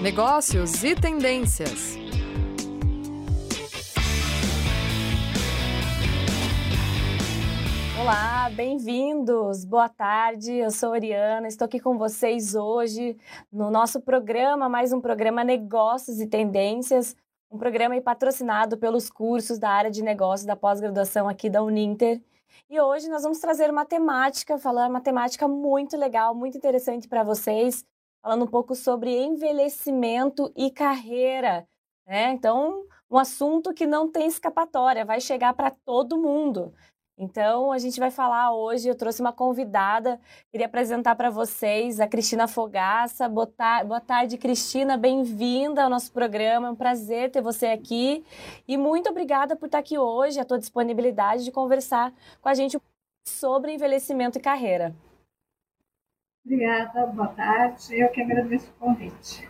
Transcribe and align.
negócios 0.00 0.84
e 0.84 0.94
tendências. 0.94 1.96
Olá, 8.00 8.48
bem-vindos. 8.50 9.64
Boa 9.64 9.88
tarde. 9.88 10.52
Eu 10.52 10.70
sou 10.70 10.90
Oriana, 10.90 11.48
estou 11.48 11.66
aqui 11.66 11.80
com 11.80 11.98
vocês 11.98 12.54
hoje 12.54 13.18
no 13.52 13.72
nosso 13.72 14.00
programa, 14.00 14.68
mais 14.68 14.92
um 14.92 15.00
programa 15.00 15.42
Negócios 15.42 16.20
e 16.20 16.28
Tendências, 16.28 17.16
um 17.50 17.58
programa 17.58 18.00
patrocinado 18.00 18.78
pelos 18.78 19.10
cursos 19.10 19.58
da 19.58 19.68
área 19.68 19.90
de 19.90 20.02
negócios 20.02 20.46
da 20.46 20.54
pós-graduação 20.54 21.28
aqui 21.28 21.50
da 21.50 21.60
Uninter. 21.60 22.22
E 22.70 22.80
hoje 22.80 23.08
nós 23.08 23.24
vamos 23.24 23.40
trazer 23.40 23.68
uma 23.68 23.84
temática, 23.84 24.58
falar 24.58 24.88
uma 24.88 25.00
temática 25.00 25.48
muito 25.48 25.96
legal, 25.96 26.36
muito 26.36 26.56
interessante 26.56 27.08
para 27.08 27.24
vocês, 27.24 27.84
falando 28.28 28.44
um 28.44 28.46
pouco 28.46 28.74
sobre 28.74 29.10
envelhecimento 29.10 30.52
e 30.54 30.70
carreira. 30.70 31.66
Né? 32.06 32.30
Então, 32.32 32.84
um 33.10 33.16
assunto 33.16 33.72
que 33.72 33.86
não 33.86 34.12
tem 34.12 34.26
escapatória, 34.26 35.02
vai 35.02 35.18
chegar 35.18 35.54
para 35.54 35.70
todo 35.70 36.20
mundo. 36.20 36.74
Então, 37.16 37.72
a 37.72 37.78
gente 37.78 37.98
vai 37.98 38.10
falar 38.10 38.52
hoje. 38.52 38.86
Eu 38.86 38.94
trouxe 38.94 39.22
uma 39.22 39.32
convidada, 39.32 40.20
queria 40.52 40.66
apresentar 40.66 41.16
para 41.16 41.30
vocês 41.30 42.00
a 42.00 42.06
Cristina 42.06 42.46
Fogaça. 42.46 43.26
Boa, 43.30 43.46
tarde, 43.98 44.36
Cristina, 44.36 44.98
bem-vinda 44.98 45.84
ao 45.84 45.88
nosso 45.88 46.12
programa. 46.12 46.68
É 46.68 46.70
um 46.70 46.76
prazer 46.76 47.30
ter 47.30 47.40
você 47.40 47.68
aqui. 47.68 48.22
E 48.68 48.76
muito 48.76 49.08
obrigada 49.08 49.56
por 49.56 49.66
estar 49.66 49.78
aqui 49.78 49.96
hoje, 49.96 50.38
a 50.38 50.44
tua 50.44 50.58
disponibilidade 50.58 51.44
de 51.44 51.50
conversar 51.50 52.12
com 52.42 52.50
a 52.50 52.52
gente 52.52 52.78
sobre 53.26 53.72
envelhecimento 53.72 54.36
e 54.36 54.42
carreira. 54.42 54.94
Obrigada, 56.44 57.06
boa 57.06 57.28
tarde. 57.28 57.98
Eu 57.98 58.10
que 58.10 58.22
agradeço 58.22 58.70
o 58.70 58.74
convite. 58.74 59.48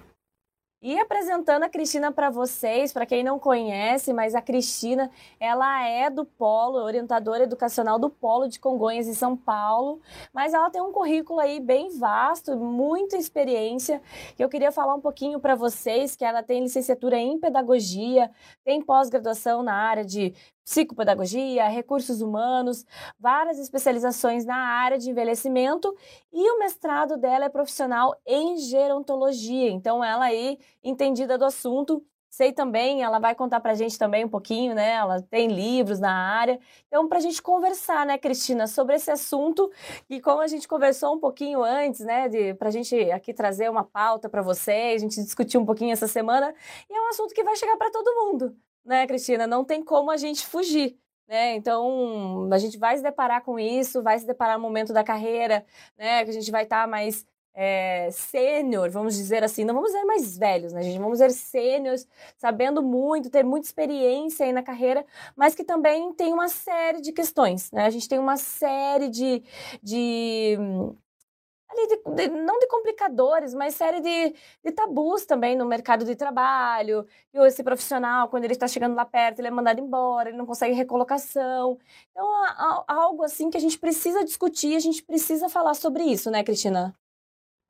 E 0.81 0.97
apresentando 1.01 1.65
a 1.65 1.69
Cristina 1.69 2.13
para 2.13 2.31
vocês, 2.31 2.93
para 2.93 3.05
quem 3.05 3.25
não 3.25 3.37
conhece, 3.37 4.13
mas 4.13 4.33
a 4.33 4.41
Cristina, 4.41 5.11
ela 5.41 5.85
é 5.85 6.09
do 6.09 6.25
Polo, 6.25 6.77
orientadora 6.79 7.43
educacional 7.43 7.99
do 7.99 8.09
Polo 8.09 8.47
de 8.47 8.61
Congonhas 8.61 9.09
em 9.09 9.13
São 9.13 9.37
Paulo, 9.37 10.01
mas 10.33 10.55
ela 10.55 10.71
tem 10.71 10.81
um 10.81 10.93
currículo 10.93 11.41
aí 11.41 11.59
bem 11.59 11.99
vasto, 11.99 12.57
muita 12.57 13.17
experiência. 13.17 14.01
Eu 14.39 14.49
queria 14.49 14.71
falar 14.71 14.95
um 14.95 15.01
pouquinho 15.01 15.41
para 15.41 15.57
vocês 15.57 16.15
que 16.15 16.25
ela 16.25 16.45
tem 16.45 16.63
licenciatura 16.63 17.19
em 17.19 17.41
pedagogia, 17.41 18.31
tem 18.65 18.81
pós-graduação 18.81 19.65
na 19.65 19.75
área 19.75 20.05
de 20.05 20.33
psicopedagogia, 20.69 21.67
recursos 21.67 22.21
humanos, 22.21 22.85
várias 23.19 23.59
especializações 23.59 24.45
na 24.45 24.57
área 24.57 24.99
de 24.99 25.09
envelhecimento 25.09 25.97
e 26.31 26.51
o 26.51 26.59
mestrado 26.59 27.17
dela 27.17 27.47
é 27.47 27.49
profissional 27.49 28.15
em 28.27 28.59
gerontologia. 28.59 29.71
Então, 29.71 30.05
ela 30.05 30.27
aí, 30.27 30.59
entendida 30.85 31.39
do 31.39 31.47
assunto, 31.47 32.05
sei 32.29 32.53
também, 32.53 33.03
ela 33.03 33.19
vai 33.19 33.35
contar 33.35 33.61
para 33.61 33.73
a 33.73 33.75
gente 33.75 33.99
também 33.99 34.27
um 34.27 34.29
pouquinho, 34.29 34.75
né? 34.75 34.93
Ela 34.93 35.23
tem 35.23 35.49
livros 35.49 35.99
na 35.99 36.13
área. 36.13 36.61
Então, 36.87 37.09
para 37.09 37.17
a 37.17 37.23
gente 37.23 37.41
conversar, 37.41 38.05
né, 38.05 38.19
Cristina, 38.19 38.67
sobre 38.67 38.95
esse 38.95 39.11
assunto 39.11 39.73
e 40.11 40.21
como 40.21 40.43
a 40.43 40.47
gente 40.47 40.69
conversou 40.69 41.15
um 41.15 41.19
pouquinho 41.19 41.63
antes, 41.63 42.01
né, 42.01 42.29
para 42.55 42.69
a 42.69 42.71
gente 42.71 43.11
aqui 43.11 43.33
trazer 43.33 43.71
uma 43.71 43.85
pauta 43.85 44.29
para 44.29 44.43
vocês, 44.43 45.03
a 45.03 45.05
gente 45.07 45.23
discutiu 45.23 45.63
um 45.63 45.65
pouquinho 45.65 45.93
essa 45.93 46.07
semana, 46.07 46.55
e 46.91 46.95
é 46.95 47.01
um 47.01 47.09
assunto 47.09 47.35
que 47.35 47.43
vai 47.43 47.57
chegar 47.57 47.79
para 47.79 47.91
todo 47.91 48.15
mundo 48.15 48.55
né, 48.89 49.07
Cristina? 49.07 49.47
Não 49.47 49.65
tem 49.65 49.85
como 49.85 50.11
a 50.11 50.17
gente 50.17 50.45
fugir. 50.47 50.99
Né? 51.29 51.55
Então, 51.57 52.49
a 52.51 52.59
gente 52.59 52.79
vai 52.79 52.97
se 52.97 53.03
deparar 53.03 53.45
com 53.45 53.59
isso, 53.59 54.03
vai 54.03 54.19
se 54.19 54.27
deparar 54.27 54.57
no 54.57 54.63
momento 54.63 54.95
da 54.95 55.05
carreira, 55.05 55.65
né? 55.97 56.25
Que 56.25 56.31
a 56.31 56.33
gente 56.33 56.51
vai 56.51 56.65
estar 56.65 56.83
tá 56.83 56.87
mais 56.87 57.27
é, 57.55 58.09
sênior, 58.13 58.89
vamos 58.89 59.15
dizer 59.17 59.45
assim, 59.45 59.65
não 59.65 59.75
vamos 59.75 59.91
ser 59.91 60.05
mais 60.05 60.39
velhos, 60.39 60.73
né, 60.73 60.81
gente? 60.83 60.99
Vamos 60.99 61.19
ser 61.19 61.31
sêniores, 61.33 62.09
sabendo 62.37 62.83
muito, 62.83 63.29
ter 63.29 63.45
muita 63.45 63.67
experiência 63.67 64.47
aí 64.47 64.53
na 64.53 64.63
carreira, 64.63 65.05
mas 65.37 65.55
que 65.55 65.65
também 65.65 66.13
tem 66.15 66.33
uma 66.33 66.49
série 66.49 67.01
de 67.03 67.13
questões, 67.13 67.71
né? 67.73 67.85
A 67.85 67.91
gente 67.91 68.09
tem 68.09 68.19
uma 68.19 68.37
série 68.37 69.09
de, 69.11 69.43
de 69.83 70.57
ali 71.71 71.87
de, 71.89 72.15
de, 72.15 72.29
não 72.29 72.59
de 72.59 72.67
complicadores, 72.67 73.55
mas 73.55 73.75
série 73.75 74.01
de, 74.01 74.35
de, 74.65 74.73
tabus 74.73 75.27
também 75.27 75.57
no 75.57 75.67
mercado 75.67 76.05
de 76.05 76.17
trabalho. 76.17 77.07
E 77.33 77.39
esse 77.47 77.63
profissional, 77.63 78.29
quando 78.29 78.45
ele 78.45 78.55
está 78.55 78.67
chegando 78.67 78.95
lá 78.95 79.05
perto, 79.05 79.41
ele 79.41 79.49
é 79.49 79.51
mandado 79.51 79.81
embora, 79.81 80.31
ele 80.31 80.39
não 80.39 80.47
consegue 80.47 80.75
recolocação. 80.75 81.79
Então, 82.11 82.27
há, 82.45 82.85
há 82.87 82.95
algo 82.95 83.23
assim 83.23 83.51
que 83.51 83.57
a 83.57 83.61
gente 83.61 83.79
precisa 83.79 84.25
discutir, 84.25 84.77
a 84.77 84.81
gente 84.81 85.03
precisa 85.03 85.49
falar 85.49 85.75
sobre 85.75 86.05
isso, 86.05 86.31
né, 86.31 86.43
Cristina? 86.43 86.95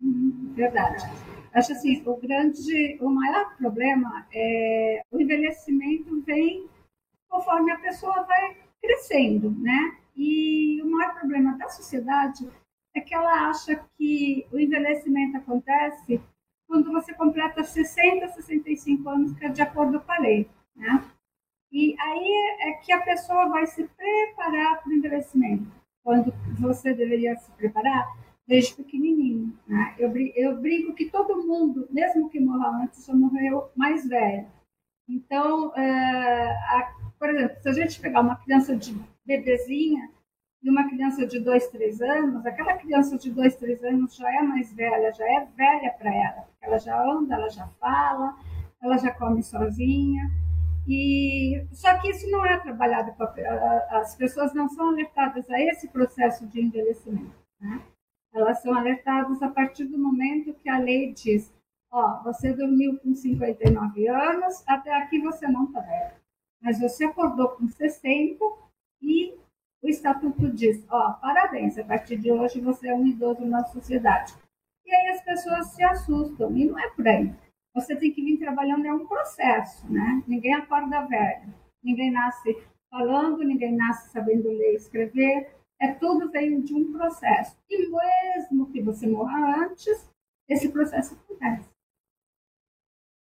Uhum, 0.00 0.52
verdade. 0.54 1.04
Acho 1.52 1.72
assim, 1.72 2.02
o 2.06 2.16
grande, 2.16 2.98
o 3.00 3.08
maior 3.08 3.56
problema 3.56 4.26
é 4.32 5.00
o 5.10 5.20
envelhecimento 5.20 6.20
vem 6.22 6.68
conforme 7.28 7.72
a 7.72 7.78
pessoa 7.78 8.22
vai 8.22 8.56
crescendo, 8.80 9.50
né? 9.58 9.96
E 10.16 10.80
o 10.82 10.90
maior 10.90 11.14
problema 11.14 11.56
da 11.56 11.68
sociedade 11.68 12.48
é 12.98 13.00
que 13.00 13.14
ela 13.14 13.48
acha 13.48 13.76
que 13.96 14.46
o 14.52 14.58
envelhecimento 14.58 15.36
acontece 15.36 16.20
quando 16.66 16.92
você 16.92 17.14
completa 17.14 17.64
60, 17.64 18.28
65 18.28 19.08
anos, 19.08 19.32
que 19.32 19.46
é 19.46 19.48
de 19.48 19.62
acordo 19.62 20.00
com 20.00 20.12
a 20.12 20.18
lei. 20.18 20.48
Né? 20.76 21.02
E 21.72 21.96
aí 21.98 22.56
é 22.60 22.72
que 22.74 22.92
a 22.92 23.00
pessoa 23.00 23.48
vai 23.48 23.66
se 23.66 23.84
preparar 23.84 24.82
para 24.82 24.90
o 24.90 24.92
envelhecimento, 24.92 25.66
quando 26.02 26.32
você 26.58 26.92
deveria 26.92 27.36
se 27.36 27.50
preparar 27.52 28.06
desde 28.46 28.74
pequenininho. 28.74 29.56
Né? 29.66 29.94
Eu, 29.98 30.14
eu 30.34 30.94
que 30.94 31.10
todo 31.10 31.46
mundo, 31.46 31.86
mesmo 31.90 32.28
que 32.28 32.40
morra 32.40 32.82
antes, 32.82 33.06
já 33.06 33.14
morreu 33.14 33.70
mais 33.74 34.06
velho. 34.06 34.46
Então, 35.08 35.74
é, 35.74 36.50
a, 36.50 36.94
por 37.18 37.30
exemplo, 37.30 37.56
se 37.62 37.68
a 37.68 37.72
gente 37.72 38.00
pegar 38.00 38.20
uma 38.20 38.36
criança 38.36 38.76
de 38.76 38.94
bebezinha, 39.24 40.10
de 40.62 40.70
uma 40.70 40.88
criança 40.88 41.26
de 41.26 41.38
dois, 41.38 41.68
três 41.68 42.00
anos, 42.00 42.44
aquela 42.44 42.76
criança 42.76 43.16
de 43.16 43.30
dois, 43.30 43.54
três 43.56 43.82
anos 43.84 44.14
já 44.14 44.28
é 44.32 44.42
mais 44.42 44.72
velha, 44.72 45.12
já 45.12 45.24
é 45.24 45.46
velha 45.56 45.94
para 45.98 46.14
ela. 46.14 46.48
Ela 46.60 46.78
já 46.78 47.00
anda, 47.00 47.34
ela 47.34 47.48
já 47.48 47.66
fala, 47.80 48.36
ela 48.82 48.98
já 48.98 49.12
come 49.12 49.42
sozinha. 49.42 50.22
E 50.86 51.66
só 51.70 51.98
que 52.00 52.10
isso 52.10 52.28
não 52.30 52.44
é 52.46 52.58
trabalhado 52.58 53.14
as 53.90 54.16
pessoas 54.16 54.54
não 54.54 54.68
são 54.68 54.88
alertadas 54.88 55.48
a 55.50 55.60
esse 55.60 55.86
processo 55.88 56.46
de 56.46 56.60
envelhecimento. 56.60 57.36
Né? 57.60 57.82
Elas 58.32 58.62
são 58.62 58.74
alertadas 58.74 59.42
a 59.42 59.48
partir 59.48 59.84
do 59.84 59.98
momento 59.98 60.54
que 60.54 60.68
a 60.68 60.78
lei 60.78 61.12
diz: 61.12 61.52
ó, 61.90 62.22
você 62.22 62.52
dormiu 62.52 62.98
com 62.98 63.14
59 63.14 64.08
anos, 64.08 64.64
até 64.66 64.94
aqui 64.94 65.20
você 65.20 65.46
não 65.46 65.64
está 65.64 65.80
velho, 65.80 66.12
mas 66.62 66.80
você 66.80 67.04
acordou 67.04 67.50
com 67.50 67.68
60 67.68 68.44
e 69.02 69.38
o 69.82 69.88
estatuto 69.88 70.50
diz, 70.50 70.84
ó, 70.90 71.12
parabéns, 71.14 71.78
a 71.78 71.84
partir 71.84 72.16
de 72.16 72.30
hoje 72.32 72.60
você 72.60 72.88
é 72.88 72.94
um 72.94 73.06
idoso 73.06 73.44
na 73.44 73.64
sociedade. 73.64 74.34
E 74.84 74.94
aí 74.94 75.08
as 75.08 75.22
pessoas 75.22 75.66
se 75.68 75.82
assustam, 75.82 76.56
e 76.56 76.64
não 76.64 76.78
é 76.78 76.88
por 76.90 77.06
aí. 77.06 77.32
Você 77.74 77.94
tem 77.94 78.12
que 78.12 78.22
vir 78.22 78.38
trabalhando, 78.38 78.86
é 78.86 78.92
um 78.92 79.06
processo, 79.06 79.90
né? 79.92 80.22
Ninguém 80.26 80.54
acorda 80.54 81.06
velho, 81.06 81.54
ninguém 81.82 82.10
nasce 82.10 82.56
falando, 82.90 83.44
ninguém 83.44 83.76
nasce 83.76 84.10
sabendo 84.10 84.48
ler 84.48 84.72
e 84.72 84.76
escrever, 84.76 85.54
é 85.80 85.92
tudo 85.92 86.30
veio 86.30 86.62
de 86.62 86.74
um 86.74 86.92
processo. 86.92 87.56
E 87.70 87.88
mesmo 87.88 88.70
que 88.72 88.82
você 88.82 89.06
morra 89.06 89.64
antes, 89.64 90.10
esse 90.48 90.70
processo 90.70 91.14
acontece 91.14 91.67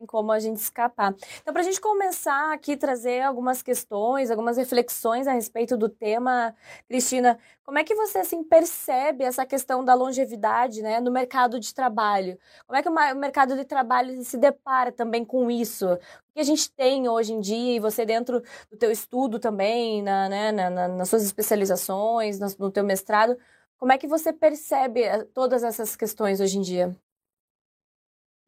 como 0.07 0.33
a 0.33 0.39
gente 0.39 0.57
escapar. 0.57 1.15
Então, 1.41 1.53
para 1.53 1.63
a 1.63 1.65
gente 1.65 1.81
começar 1.81 2.53
aqui 2.53 2.77
trazer 2.77 3.23
algumas 3.23 3.63
questões, 3.63 4.31
algumas 4.31 4.57
reflexões 4.57 5.27
a 5.27 5.33
respeito 5.33 5.77
do 5.77 5.89
tema, 5.89 6.55
Cristina, 6.89 7.39
como 7.65 7.79
é 7.79 7.85
que 7.85 7.95
você 7.95 8.19
assim 8.19 8.43
percebe 8.43 9.25
essa 9.25 9.47
questão 9.47 9.85
da 9.85 9.95
longevidade, 9.95 10.83
né, 10.83 11.01
no 11.01 11.11
mercado 11.11 11.61
de 11.61 11.73
trabalho? 11.73 12.39
Como 12.67 12.77
é 12.77 12.83
que 12.83 12.89
o 12.89 13.17
mercado 13.17 13.57
de 13.57 13.65
trabalho 13.65 14.23
se 14.25 14.37
depara 14.37 14.91
também 14.91 15.25
com 15.25 15.51
isso? 15.51 15.87
O 15.87 15.99
que 16.35 16.41
a 16.41 16.45
gente 16.45 16.71
tem 16.73 17.09
hoje 17.09 17.33
em 17.33 17.41
dia 17.41 17.77
e 17.77 17.81
você 17.81 18.05
dentro 18.05 18.43
do 18.71 18.77
teu 18.77 18.91
estudo 18.91 19.39
também, 19.39 20.03
na, 20.03 20.29
né, 20.29 20.53
na, 20.53 20.71
na, 20.71 20.89
nas 20.89 21.09
suas 21.09 21.23
especializações, 21.23 22.39
no, 22.41 22.71
teu 22.71 22.85
mestrado, 22.85 23.37
como 23.79 23.93
é 23.93 23.99
que 23.99 24.07
você 24.07 24.33
percebe 24.33 25.03
eh, 25.03 25.25
todas 25.35 25.63
essas 25.63 25.97
questões 25.97 26.41
hoje 26.41 26.59
em 26.59 26.63
dia? 26.63 26.97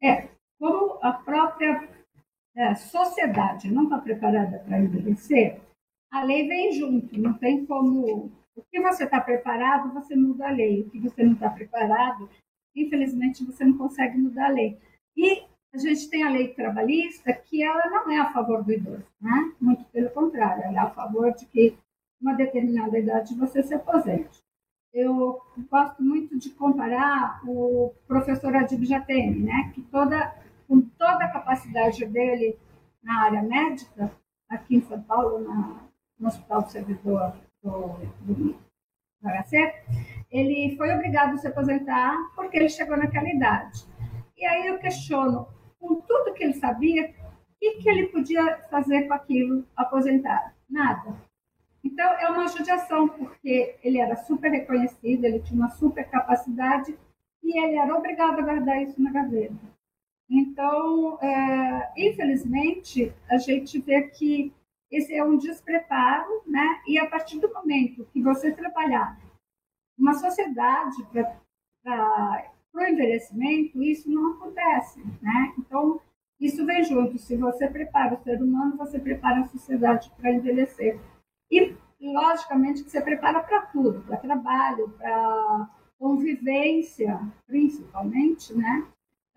É, 0.03 0.29
como 0.59 0.99
a 1.01 1.13
própria 1.13 1.89
é, 2.55 2.75
sociedade 2.75 3.71
não 3.71 3.83
está 3.83 3.97
preparada 3.99 4.59
para 4.59 4.79
envelhecer, 4.79 5.59
a 6.11 6.23
lei 6.23 6.47
vem 6.47 6.71
junto, 6.71 7.19
não 7.19 7.33
tem 7.33 7.65
como. 7.65 8.31
O 8.55 8.63
que 8.71 8.79
você 8.79 9.03
está 9.03 9.19
preparado, 9.19 9.93
você 9.93 10.15
muda 10.15 10.47
a 10.47 10.51
lei. 10.51 10.81
O 10.81 10.89
que 10.89 10.99
você 10.99 11.23
não 11.23 11.33
está 11.33 11.49
preparado, 11.49 12.29
infelizmente, 12.73 13.43
você 13.43 13.65
não 13.65 13.77
consegue 13.77 14.17
mudar 14.17 14.45
a 14.45 14.53
lei. 14.53 14.79
E 15.17 15.43
a 15.73 15.77
gente 15.77 16.09
tem 16.09 16.23
a 16.23 16.29
lei 16.29 16.53
trabalhista 16.53 17.33
que 17.33 17.61
ela 17.61 17.89
não 17.89 18.09
é 18.09 18.17
a 18.17 18.31
favor 18.31 18.63
do 18.63 18.71
idoso, 18.71 19.05
né? 19.19 19.53
muito 19.59 19.83
pelo 19.85 20.09
contrário, 20.11 20.63
ela 20.63 20.79
é 20.79 20.83
a 20.83 20.89
favor 20.89 21.33
de 21.33 21.45
que 21.47 21.77
uma 22.21 22.33
determinada 22.33 22.97
idade 22.97 23.35
você 23.35 23.61
se 23.61 23.73
aposente. 23.73 24.41
Eu 24.93 25.41
gosto 25.69 26.01
muito 26.01 26.39
de 26.39 26.49
comparar 26.51 27.41
o 27.45 27.93
professor 28.07 28.55
Adib 28.55 28.85
Jatene, 28.85 29.43
né? 29.43 29.71
que 29.75 29.81
toda 29.81 30.33
com 30.67 30.81
toda 30.81 31.25
a 31.25 31.31
capacidade 31.31 32.05
dele 32.05 32.57
na 33.03 33.23
área 33.23 33.43
médica, 33.43 34.11
aqui 34.49 34.77
em 34.77 34.81
São 34.81 35.01
Paulo, 35.01 35.39
na, 35.39 35.79
no 36.19 36.27
Hospital 36.27 36.63
do 36.63 36.71
Servidor 36.71 37.33
do, 37.61 37.97
do, 38.21 38.65
HC, 39.21 39.73
ele 40.29 40.75
foi 40.77 40.93
obrigado 40.93 41.33
a 41.33 41.37
se 41.37 41.47
aposentar 41.47 42.15
porque 42.35 42.57
ele 42.57 42.69
chegou 42.69 42.95
naquela 42.95 43.27
idade. 43.27 43.85
E 44.37 44.45
aí 44.45 44.67
eu 44.67 44.77
questiono, 44.77 45.47
com 45.79 45.95
tudo 46.01 46.33
que 46.33 46.43
ele 46.43 46.53
sabia, 46.53 47.09
o 47.09 47.59
que, 47.59 47.77
que 47.81 47.89
ele 47.89 48.07
podia 48.07 48.59
fazer 48.69 49.07
com 49.07 49.13
aquilo 49.13 49.65
aposentado? 49.75 50.51
Nada. 50.69 51.15
Então, 51.83 52.05
é 52.13 52.27
uma 52.27 52.47
judiação, 52.47 53.07
porque 53.07 53.77
ele 53.83 53.99
era 53.99 54.15
super 54.15 54.49
reconhecido, 54.49 55.23
ele 55.23 55.39
tinha 55.39 55.59
uma 55.59 55.69
super 55.69 56.03
capacidade 56.09 56.97
e 57.43 57.63
ele 57.63 57.77
era 57.77 57.95
obrigado 57.95 58.39
a 58.39 58.41
guardar 58.41 58.81
isso 58.81 59.01
na 59.01 59.11
gaveta. 59.11 59.74
Então, 60.29 61.19
é, 61.21 61.93
infelizmente, 61.97 63.13
a 63.29 63.37
gente 63.37 63.79
vê 63.79 64.03
que 64.09 64.53
esse 64.91 65.13
é 65.13 65.23
um 65.23 65.37
despreparo, 65.37 66.41
né? 66.45 66.81
E 66.87 66.97
a 66.97 67.07
partir 67.07 67.39
do 67.39 67.51
momento 67.53 68.07
que 68.11 68.21
você 68.21 68.51
trabalhar 68.51 69.19
uma 69.97 70.13
sociedade 70.13 70.97
para 71.11 72.51
o 72.73 72.81
envelhecimento, 72.81 73.81
isso 73.81 74.09
não 74.11 74.33
acontece, 74.33 74.99
né? 75.21 75.53
Então, 75.57 75.99
isso 76.39 76.65
vem 76.65 76.83
junto. 76.83 77.17
Se 77.17 77.35
você 77.37 77.67
prepara 77.67 78.15
o 78.15 78.23
ser 78.23 78.41
humano, 78.41 78.77
você 78.77 78.99
prepara 78.99 79.41
a 79.41 79.47
sociedade 79.47 80.11
para 80.17 80.31
envelhecer. 80.31 80.99
E, 81.49 81.75
logicamente, 82.01 82.83
que 82.83 82.89
você 82.89 83.01
prepara 83.01 83.41
para 83.41 83.61
tudo, 83.67 84.01
para 84.01 84.17
trabalho, 84.17 84.89
para 84.97 85.69
convivência, 85.97 87.19
principalmente, 87.47 88.53
né? 88.53 88.85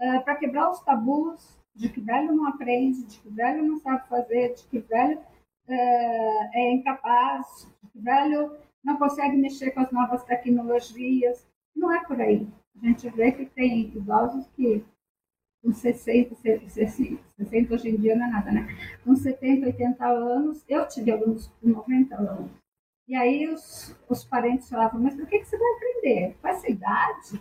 Uh, 0.00 0.22
para 0.22 0.36
quebrar 0.36 0.70
os 0.70 0.80
tabus 0.80 1.58
de 1.74 1.88
que 1.88 2.00
velho 2.00 2.32
não 2.32 2.46
aprende, 2.46 3.04
de 3.04 3.18
que 3.18 3.28
velho 3.28 3.64
não 3.64 3.78
sabe 3.78 4.08
fazer, 4.08 4.54
de 4.54 4.64
que 4.64 4.78
velho 4.78 5.18
uh, 5.18 6.50
é 6.54 6.72
incapaz, 6.72 7.68
de 7.82 7.90
que 7.90 7.98
velho 7.98 8.56
não 8.84 8.96
consegue 8.96 9.36
mexer 9.36 9.72
com 9.72 9.80
as 9.80 9.90
novas 9.90 10.22
tecnologias. 10.24 11.46
Não 11.74 11.92
é 11.92 12.04
por 12.04 12.20
aí. 12.20 12.46
A 12.76 12.86
gente 12.86 13.08
vê 13.10 13.32
que 13.32 13.46
tem 13.46 13.80
idosos 13.94 14.46
que 14.56 14.84
com 15.62 15.72
60, 15.72 16.34
60, 16.68 17.22
60 17.36 17.74
hoje 17.74 17.88
em 17.88 17.96
dia 17.96 18.16
não 18.16 18.26
é 18.26 18.30
nada, 18.30 18.52
né? 18.52 18.68
Com 19.04 19.14
70, 19.14 19.66
80 19.66 20.06
anos, 20.06 20.64
eu 20.68 20.86
tive 20.86 21.10
alunos 21.10 21.48
com 21.60 21.68
90 21.68 22.14
anos. 22.16 22.50
E 23.08 23.16
aí 23.16 23.48
os, 23.48 23.96
os 24.08 24.24
parentes 24.24 24.68
falavam, 24.68 25.00
mas 25.00 25.16
por 25.16 25.26
que, 25.26 25.38
que 25.38 25.44
você 25.46 25.58
vai 25.58 25.68
aprender? 25.72 26.36
Com 26.40 26.48
essa 26.48 26.70
idade? 26.70 27.40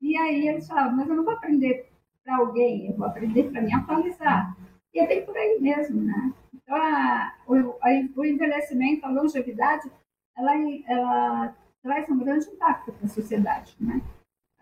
E 0.00 0.16
aí 0.16 0.48
eles 0.48 0.66
falavam, 0.66 0.96
mas 0.96 1.08
eu 1.08 1.16
não 1.16 1.24
vou 1.24 1.34
aprender 1.34 1.90
para 2.28 2.36
alguém, 2.36 2.86
eu 2.86 2.94
vou 2.94 3.06
aprender 3.06 3.50
para 3.50 3.62
me 3.62 3.72
atualizar. 3.72 4.54
E 4.92 5.00
é 5.00 5.06
bem 5.06 5.24
por 5.24 5.34
aí 5.34 5.58
mesmo, 5.58 6.02
né? 6.02 6.34
Então, 6.52 6.76
a, 6.76 7.34
o, 7.46 7.54
a, 7.54 7.88
o 8.16 8.24
envelhecimento, 8.24 9.06
a 9.06 9.10
longevidade, 9.10 9.90
ela, 10.36 10.52
ela 10.86 11.56
traz 11.82 12.08
um 12.10 12.18
grande 12.18 12.46
impacto 12.46 12.92
para 12.92 13.06
a 13.06 13.08
sociedade, 13.08 13.74
né? 13.80 14.02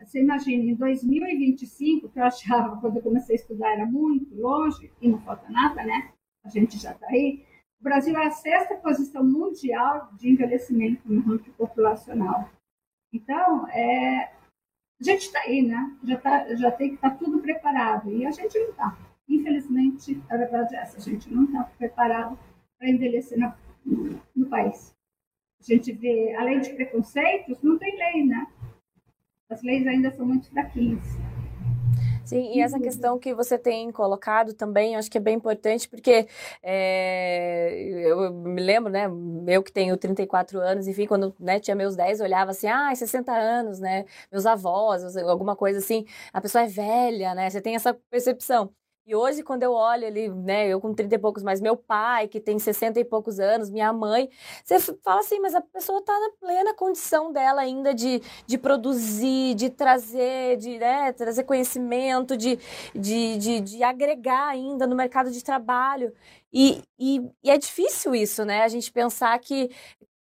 Você 0.01 0.21
imagina, 0.21 0.63
em 0.63 0.75
2025, 0.75 2.09
que 2.09 2.19
eu 2.21 2.25
achava, 2.25 2.77
quando 2.81 2.99
eu 2.99 3.03
comecei 3.03 3.35
a 3.35 3.41
estudar, 3.41 3.73
era 3.73 3.87
muito 3.87 4.33
longe, 4.37 4.93
e 5.01 5.09
não 5.09 5.21
falta 5.23 5.51
nada, 5.51 5.83
né? 5.83 6.13
A 6.45 6.49
gente 6.49 6.79
já 6.79 6.93
está 6.93 7.09
aí. 7.09 7.45
O 7.81 7.83
Brasil 7.83 8.17
é 8.17 8.27
a 8.27 8.31
sexta 8.31 8.77
posição 8.77 9.25
mundial 9.25 10.11
de 10.17 10.31
envelhecimento 10.31 11.03
no 11.05 11.21
ranking 11.21 11.51
populacional. 11.53 12.49
Então, 13.13 13.69
é, 13.69 14.31
a 15.01 15.05
gente 15.05 15.23
está 15.23 15.41
aí, 15.41 15.63
né? 15.63 15.97
Já, 16.05 16.17
tá, 16.17 16.55
já 16.55 16.71
tem 16.71 16.91
que 16.91 16.95
estar 16.97 17.11
tá 17.11 17.17
tudo 17.17 17.41
preparado. 17.41 18.11
E 18.11 18.25
a 18.25 18.31
gente 18.31 18.59
não 18.59 18.71
está. 18.71 18.99
Infelizmente, 19.29 20.23
a 20.31 20.37
verdade 20.37 20.75
é 20.75 20.79
essa: 20.79 20.99
a 20.99 21.01
gente 21.01 21.33
não 21.33 21.45
está 21.45 21.65
preparado 21.65 22.39
para 22.79 22.89
envelhecer 22.89 23.39
no, 23.39 24.21
no 24.35 24.47
país. 24.47 24.95
A 25.61 25.65
gente 25.65 25.93
vê, 25.93 26.35
além 26.35 26.61
de 26.61 26.75
preconceitos, 26.75 27.63
não 27.63 27.79
tem 27.79 27.97
lei, 27.97 28.25
né? 28.25 28.47
as 29.49 29.63
leis 29.63 29.87
ainda 29.87 30.11
são 30.11 30.27
muito 30.27 30.51
fraquinhas. 30.51 31.05
Sim, 32.27 32.51
e 32.57 32.61
essa 32.61 32.81
questão 32.81 33.21
que 33.21 33.33
você 33.33 33.57
tem 33.57 33.93
colocado 33.93 34.53
também, 34.53 34.97
acho 34.97 35.09
que 35.09 35.17
é 35.17 35.21
bem 35.21 35.37
importante, 35.37 35.89
porque 35.89 36.27
é, 36.61 37.71
eu 38.05 38.33
me 38.35 38.61
lembro, 38.61 38.91
né, 38.93 39.07
eu 39.47 39.63
que 39.63 39.71
tenho 39.71 39.97
34 39.97 40.59
anos, 40.61 40.89
enfim, 40.89 41.07
quando 41.07 41.33
né, 41.39 41.61
tinha 41.61 41.77
meus 41.77 41.95
10, 41.95 42.19
eu 42.19 42.27
olhava 42.27 42.51
assim, 42.51 42.67
ah, 42.67 42.93
60 42.93 43.31
anos, 43.33 43.79
né, 43.79 44.05
meus 44.33 44.45
avós, 44.45 45.17
alguma 45.17 45.55
coisa 45.55 45.79
assim, 45.79 46.05
a 46.33 46.41
pessoa 46.41 46.65
é 46.65 46.67
velha, 46.67 47.33
né, 47.33 47.49
você 47.49 47.61
tem 47.61 47.77
essa 47.77 47.95
percepção. 48.11 48.75
E 49.07 49.15
hoje, 49.15 49.45
quando 49.45 49.63
eu 49.63 49.73
olho 49.73 50.05
ali, 50.05 50.29
né, 50.29 50.67
eu 50.67 50.81
com 50.81 50.93
30 50.93 51.15
e 51.15 51.19
poucos, 51.19 51.45
mas 51.45 51.61
meu 51.61 51.77
pai, 51.77 52.27
que 52.27 52.41
tem 52.41 52.59
60 52.59 52.99
e 52.99 53.05
poucos 53.05 53.39
anos, 53.39 53.71
minha 53.71 53.93
mãe, 53.93 54.29
você 54.65 54.81
fala 54.81 55.21
assim, 55.21 55.39
mas 55.39 55.55
a 55.55 55.61
pessoa 55.61 56.01
está 56.01 56.13
na 56.13 56.31
plena 56.41 56.75
condição 56.75 57.33
dela 57.33 57.61
ainda 57.61 57.95
de, 57.95 58.21
de 58.45 58.59
produzir, 58.59 59.55
de 59.55 59.71
trazer, 59.71 60.57
de 60.57 60.79
né, 60.81 61.13
trazer 61.13 61.45
conhecimento, 61.45 62.37
de, 62.37 62.59
de, 62.97 63.37
de, 63.39 63.61
de 63.61 63.83
agregar 63.85 64.49
ainda 64.49 64.89
no 64.89 64.97
mercado 64.97 65.31
de 65.31 65.45
trabalho. 65.45 66.13
E, 66.53 66.83
e, 66.99 67.21
e, 67.45 67.51
é 67.51 67.57
difícil 67.59 68.13
isso, 68.13 68.45
né? 68.45 68.63
A 68.63 68.69
gente 68.69 68.91
pensar 68.91 69.39
que 69.39 69.71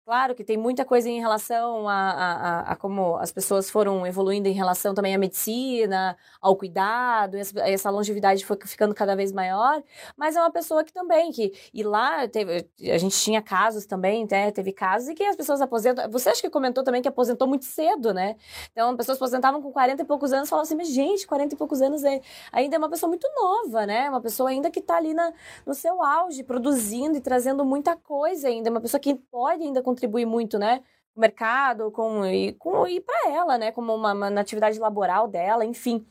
Claro 0.06 0.36
que 0.36 0.44
tem 0.44 0.56
muita 0.56 0.86
coisa 0.86 1.10
em 1.10 1.20
relação 1.20 1.90
a, 1.90 2.12
a, 2.12 2.60
a, 2.74 2.76
como 2.76 3.16
as 3.18 3.32
pessoas 3.32 3.72
foram 3.72 4.06
evoluindo 4.06 4.48
em 4.48 4.52
relação 4.52 4.94
também 4.94 5.16
à 5.16 5.18
medicina, 5.18 6.16
ao 6.40 6.56
cuidado, 6.56 7.36
essa, 7.38 7.60
essa 7.62 7.90
longevidade 7.90 8.46
foi 8.46 8.56
ficando 8.68 8.94
cada 8.94 9.16
vez 9.16 9.32
maior, 9.32 9.82
mas 10.16 10.36
é 10.36 10.40
uma 10.40 10.52
pessoa 10.52 10.84
que 10.84 10.94
também, 10.94 11.32
que, 11.32 11.52
e 11.74 11.82
lá 11.82 12.28
teve, 12.28 12.70
a 12.84 13.00
gente 13.00 13.18
tinha 13.18 13.42
casos 13.42 13.88
também, 13.88 14.28
né, 14.30 14.52
teve 14.52 14.72
casos 14.72 15.10
em 15.10 15.16
que 15.16 15.24
as 15.24 15.36
pessoas 15.36 15.60
aposentam, 15.60 16.08
você 16.12 16.30
acha 16.30 16.42
que 16.44 16.52
comentou 16.52 16.84
também 16.84 17.02
que 17.02 17.08
aposentou 17.08 17.48
muito 17.48 17.66
cedo, 17.66 18.14
né? 18.14 18.36
Então, 18.74 18.92
as 18.92 18.98
pessoas 18.98 19.18
aposentavam 19.18 19.60
com 19.60 19.72
40 19.72 20.04
e 20.04 20.06
poucos 20.06 20.32
anos, 20.32 20.48
falavam 20.50 20.68
assim, 20.68 20.76
mas 20.76 20.90
gente, 20.90 21.26
40 21.26 21.56
e 21.56 21.58
poucos 21.58 21.82
anos 21.82 22.04
é, 22.04 22.22
ainda 22.52 22.76
é 22.76 22.78
uma 22.78 22.90
pessoa 22.90 23.10
muito 23.10 23.28
nova, 23.36 23.88
né? 23.88 24.08
Uma 24.08 24.22
pessoa 24.22 24.52
ainda 24.52 24.70
que 24.70 24.80
está 24.82 24.98
ali 24.98 25.16
na, 25.16 25.34
no 25.66 25.74
seu 25.74 26.04
auge, 26.04 26.44
produzindo 26.44 27.18
e 27.18 27.22
trazendo 27.22 27.66
muita 27.66 27.96
coisa 27.96 28.48
ainda, 28.50 28.70
uma 28.70 28.82
pessoa 28.82 29.00
que 29.02 29.16
pode 29.16 29.64
ainda 29.64 29.82
contribui 29.96 30.26
muito, 30.26 30.60
né? 30.60 30.84
O 31.16 31.22
mercado, 31.22 31.90
com, 31.92 32.26
e, 32.26 32.54
com, 32.54 32.86
e 32.86 33.00
para 33.00 33.32
ela, 33.32 33.58
né? 33.58 33.72
Como 33.72 33.96
uma, 33.96 34.14
uma, 34.14 34.40
atividade 34.40 34.78
laboral 34.78 35.28
dela, 35.28 35.64
enfim. 35.66 36.06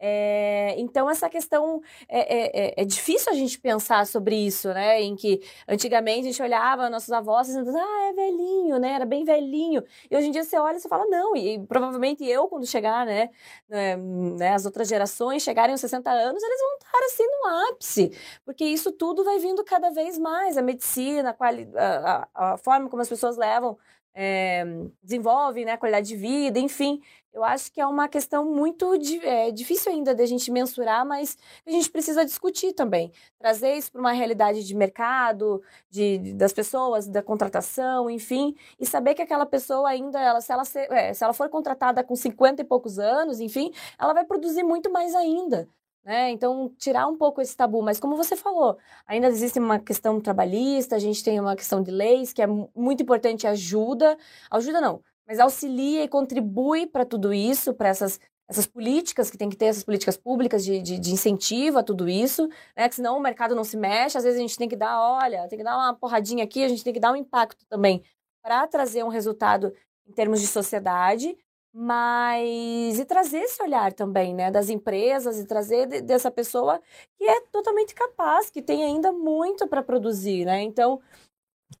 É, 0.00 0.74
então, 0.78 1.10
essa 1.10 1.28
questão 1.28 1.82
é, 2.08 2.20
é, 2.20 2.66
é, 2.68 2.82
é, 2.82 2.84
difícil 2.84 3.32
a 3.32 3.34
gente 3.34 3.58
pensar 3.58 4.06
sobre 4.06 4.36
isso, 4.36 4.68
né? 4.68 5.02
Em 5.02 5.16
que 5.16 5.40
antigamente 5.66 6.20
a 6.20 6.30
gente 6.30 6.42
olhava 6.42 6.88
nossos 6.88 7.10
avós 7.10 7.48
dizendo, 7.48 7.76
ah, 7.76 8.08
é 8.10 8.12
velhinho, 8.12 8.78
né? 8.78 8.92
Era 8.92 9.04
bem 9.04 9.24
velhinho. 9.24 9.82
E 10.08 10.16
hoje 10.16 10.28
em 10.28 10.30
dia 10.30 10.44
você 10.44 10.56
olha 10.56 10.76
e 10.76 10.80
você 10.80 10.88
fala, 10.88 11.04
não. 11.06 11.36
E, 11.36 11.58
provavelmente 11.66 12.24
eu, 12.24 12.46
quando 12.48 12.66
chegar, 12.66 13.04
né, 13.04 13.30
né, 13.68 13.96
né, 13.96 14.54
as 14.54 14.64
outras 14.64 14.88
gerações 14.88 15.42
chegarem 15.42 15.72
aos 15.72 15.80
60 15.80 16.10
anos, 16.10 16.42
eles 16.42 16.60
vão 16.60 16.74
estar 16.76 16.98
assim 17.06 17.24
no 17.26 17.70
ápice. 17.72 18.12
Porque 18.44 18.64
isso 18.64 18.92
tudo 18.92 19.24
vai 19.24 19.38
vindo 19.38 19.64
cada 19.64 19.90
vez 19.90 20.16
mais. 20.18 20.56
A 20.56 20.62
medicina, 20.62 21.36
a, 21.38 22.28
a, 22.34 22.52
a 22.54 22.56
forma 22.58 22.88
como 22.88 23.02
as 23.02 23.08
pessoas 23.08 23.36
levam 23.36 23.76
é, 24.14 24.64
desenvolve 25.02 25.64
né, 25.64 25.76
qualidade 25.76 26.08
de 26.08 26.16
vida, 26.16 26.58
enfim. 26.58 27.00
Eu 27.32 27.44
acho 27.44 27.70
que 27.70 27.80
é 27.80 27.86
uma 27.86 28.08
questão 28.08 28.44
muito 28.44 28.92
é, 29.22 29.52
difícil 29.52 29.92
ainda 29.92 30.14
da 30.14 30.26
gente 30.26 30.50
mensurar, 30.50 31.06
mas 31.06 31.36
a 31.66 31.70
gente 31.70 31.88
precisa 31.90 32.24
discutir 32.24 32.72
também. 32.72 33.12
Trazer 33.38 33.74
isso 33.74 33.92
para 33.92 34.00
uma 34.00 34.12
realidade 34.12 34.64
de 34.66 34.74
mercado, 34.74 35.62
de, 35.88 36.34
das 36.34 36.52
pessoas, 36.52 37.06
da 37.06 37.22
contratação, 37.22 38.10
enfim, 38.10 38.56
e 38.80 38.84
saber 38.86 39.14
que 39.14 39.22
aquela 39.22 39.46
pessoa 39.46 39.88
ainda, 39.88 40.18
ela, 40.20 40.40
se, 40.40 40.52
ela 40.52 40.64
ser, 40.64 40.90
é, 40.90 41.14
se 41.14 41.22
ela 41.22 41.32
for 41.32 41.48
contratada 41.48 42.02
com 42.02 42.16
50 42.16 42.62
e 42.62 42.64
poucos 42.64 42.98
anos, 42.98 43.38
enfim, 43.38 43.72
ela 43.98 44.12
vai 44.12 44.24
produzir 44.24 44.64
muito 44.64 44.90
mais 44.90 45.14
ainda. 45.14 45.68
Né? 46.08 46.30
Então, 46.30 46.72
tirar 46.78 47.06
um 47.06 47.18
pouco 47.18 47.42
esse 47.42 47.54
tabu. 47.54 47.82
Mas, 47.82 48.00
como 48.00 48.16
você 48.16 48.34
falou, 48.34 48.78
ainda 49.06 49.28
existe 49.28 49.58
uma 49.58 49.78
questão 49.78 50.18
trabalhista, 50.18 50.96
a 50.96 50.98
gente 50.98 51.22
tem 51.22 51.38
uma 51.38 51.54
questão 51.54 51.82
de 51.82 51.90
leis, 51.90 52.32
que 52.32 52.40
é 52.40 52.46
muito 52.46 53.02
importante, 53.02 53.46
ajuda. 53.46 54.16
Ajuda 54.50 54.80
não, 54.80 55.02
mas 55.26 55.38
auxilia 55.38 56.02
e 56.02 56.08
contribui 56.08 56.86
para 56.86 57.04
tudo 57.04 57.34
isso, 57.34 57.74
para 57.74 57.90
essas, 57.90 58.18
essas 58.48 58.66
políticas 58.66 59.30
que 59.30 59.36
tem 59.36 59.50
que 59.50 59.56
ter, 59.56 59.66
essas 59.66 59.84
políticas 59.84 60.16
públicas 60.16 60.64
de, 60.64 60.80
de, 60.80 60.98
de, 60.98 61.12
incentivo 61.12 61.78
a 61.78 61.82
tudo 61.82 62.08
isso, 62.08 62.48
né? 62.74 62.88
Que 62.88 62.94
senão 62.94 63.18
o 63.18 63.20
mercado 63.20 63.54
não 63.54 63.62
se 63.62 63.76
mexe, 63.76 64.16
às 64.16 64.24
vezes 64.24 64.38
a 64.38 64.42
gente 64.42 64.56
tem 64.56 64.66
que 64.66 64.76
dar, 64.76 64.98
olha, 64.98 65.46
tem 65.46 65.58
que 65.58 65.64
dar 65.64 65.76
uma 65.76 65.92
porradinha 65.94 66.42
aqui, 66.42 66.64
a 66.64 66.68
gente 66.68 66.82
tem 66.82 66.94
que 66.94 67.00
dar 67.00 67.12
um 67.12 67.16
impacto 67.16 67.66
também 67.66 68.02
para 68.42 68.66
trazer 68.66 69.04
um 69.04 69.08
resultado 69.08 69.74
em 70.06 70.12
termos 70.12 70.40
de 70.40 70.46
sociedade, 70.46 71.36
mas 71.80 72.98
e 72.98 73.04
trazer 73.04 73.38
esse 73.38 73.62
olhar 73.62 73.92
também, 73.92 74.34
né, 74.34 74.50
das 74.50 74.68
empresas 74.68 75.38
e 75.38 75.44
trazer 75.46 75.86
de, 75.86 76.00
dessa 76.00 76.28
pessoa 76.28 76.80
que 77.16 77.24
é 77.24 77.40
totalmente 77.52 77.94
capaz, 77.94 78.50
que 78.50 78.60
tem 78.60 78.82
ainda 78.82 79.12
muito 79.12 79.64
para 79.68 79.80
produzir, 79.80 80.44
né? 80.44 80.60
Então, 80.62 81.00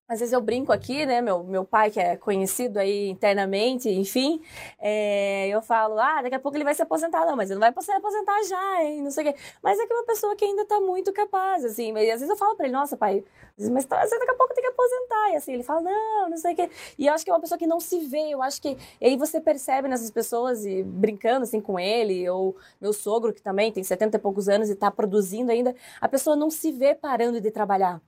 às 0.08 0.20
vezes 0.20 0.32
eu 0.32 0.40
brinco 0.40 0.72
aqui, 0.72 1.04
né? 1.04 1.20
Meu, 1.20 1.44
meu 1.44 1.64
pai, 1.66 1.90
que 1.90 2.00
é 2.00 2.16
conhecido 2.16 2.78
aí 2.78 3.10
internamente, 3.10 3.90
enfim, 3.90 4.40
é, 4.78 5.48
eu 5.48 5.60
falo, 5.60 5.98
ah, 5.98 6.22
daqui 6.22 6.34
a 6.34 6.40
pouco 6.40 6.56
ele 6.56 6.64
vai 6.64 6.74
se 6.74 6.80
aposentar. 6.80 7.26
Não, 7.26 7.36
mas 7.36 7.50
ele 7.50 7.60
não 7.60 7.70
vai 7.70 7.82
se 7.82 7.92
aposentar 7.92 8.42
já, 8.44 8.82
hein? 8.82 9.02
Não 9.02 9.10
sei 9.10 9.28
o 9.28 9.32
quê. 9.32 9.38
Mas 9.62 9.78
é 9.78 9.86
que 9.86 9.92
é 9.92 9.96
uma 9.96 10.06
pessoa 10.06 10.34
que 10.34 10.46
ainda 10.46 10.64
tá 10.64 10.80
muito 10.80 11.12
capaz, 11.12 11.62
assim. 11.62 11.92
E 11.92 12.10
às 12.10 12.20
vezes 12.20 12.30
eu 12.30 12.36
falo 12.36 12.56
pra 12.56 12.66
ele, 12.66 12.72
nossa, 12.72 12.96
pai, 12.96 13.22
mas 13.70 13.84
tá, 13.84 13.98
daqui 14.02 14.30
a 14.30 14.34
pouco 14.34 14.54
tem 14.54 14.64
que 14.64 14.70
aposentar. 14.70 15.32
E 15.32 15.36
assim, 15.36 15.52
ele 15.52 15.62
fala, 15.62 15.82
não, 15.82 16.30
não 16.30 16.36
sei 16.38 16.54
o 16.54 16.56
quê. 16.56 16.70
E 16.98 17.06
eu 17.06 17.12
acho 17.12 17.22
que 17.24 17.30
é 17.30 17.34
uma 17.34 17.40
pessoa 17.40 17.58
que 17.58 17.66
não 17.66 17.78
se 17.78 18.00
vê. 18.00 18.30
Eu 18.30 18.42
acho 18.42 18.62
que. 18.62 18.78
E 19.00 19.06
aí 19.06 19.16
você 19.16 19.40
percebe 19.40 19.88
nessas 19.88 20.10
pessoas, 20.10 20.64
e 20.64 20.82
brincando 20.82 21.42
assim 21.42 21.60
com 21.60 21.78
ele, 21.78 22.28
ou 22.30 22.56
meu 22.80 22.94
sogro, 22.94 23.32
que 23.32 23.42
também 23.42 23.70
tem 23.70 23.84
70 23.84 24.16
e 24.16 24.20
poucos 24.20 24.48
anos 24.48 24.70
e 24.70 24.74
tá 24.74 24.90
produzindo 24.90 25.52
ainda, 25.52 25.74
a 26.00 26.08
pessoa 26.08 26.34
não 26.34 26.50
se 26.50 26.72
vê 26.72 26.94
parando 26.94 27.40
de 27.42 27.50
trabalhar 27.50 28.00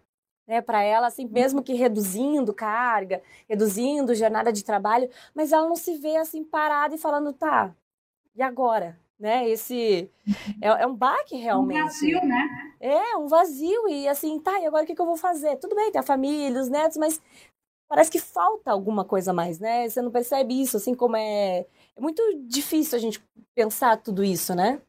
né, 0.50 0.60
para 0.60 0.82
ela, 0.82 1.06
assim, 1.06 1.28
mesmo 1.28 1.62
que 1.62 1.74
reduzindo 1.74 2.52
carga, 2.52 3.22
reduzindo 3.48 4.16
jornada 4.16 4.52
de 4.52 4.64
trabalho, 4.64 5.08
mas 5.32 5.52
ela 5.52 5.68
não 5.68 5.76
se 5.76 5.96
vê 5.96 6.16
assim 6.16 6.42
parada 6.42 6.92
e 6.92 6.98
falando, 6.98 7.32
tá, 7.32 7.72
e 8.34 8.42
agora? 8.42 8.98
Né? 9.16 9.48
Esse 9.48 10.10
é, 10.60 10.66
é 10.66 10.86
um 10.88 10.96
baque 10.96 11.36
realmente. 11.36 11.80
Um 11.80 11.84
vazio, 11.84 12.20
né? 12.26 12.74
É, 12.80 13.16
um 13.16 13.28
vazio, 13.28 13.88
e 13.88 14.08
assim, 14.08 14.40
tá, 14.40 14.58
e 14.58 14.66
agora 14.66 14.82
o 14.82 14.86
que, 14.88 14.94
que 14.96 15.00
eu 15.00 15.06
vou 15.06 15.16
fazer? 15.16 15.54
Tudo 15.58 15.76
bem, 15.76 15.92
tem 15.92 16.00
a 16.00 16.02
família, 16.02 16.60
os 16.60 16.68
netos, 16.68 16.96
mas 16.96 17.22
parece 17.88 18.10
que 18.10 18.18
falta 18.18 18.72
alguma 18.72 19.04
coisa 19.04 19.32
mais, 19.32 19.60
né? 19.60 19.88
Você 19.88 20.02
não 20.02 20.10
percebe 20.10 20.60
isso, 20.60 20.76
assim, 20.76 20.96
como 20.96 21.16
é. 21.16 21.64
É 21.94 22.00
muito 22.00 22.20
difícil 22.48 22.98
a 22.98 23.00
gente 23.00 23.22
pensar 23.54 23.98
tudo 23.98 24.24
isso, 24.24 24.52
né? 24.52 24.82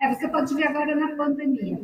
É, 0.00 0.14
você 0.14 0.28
pode 0.28 0.54
ver 0.54 0.68
agora 0.68 0.94
na 0.94 1.14
pandemia, 1.14 1.76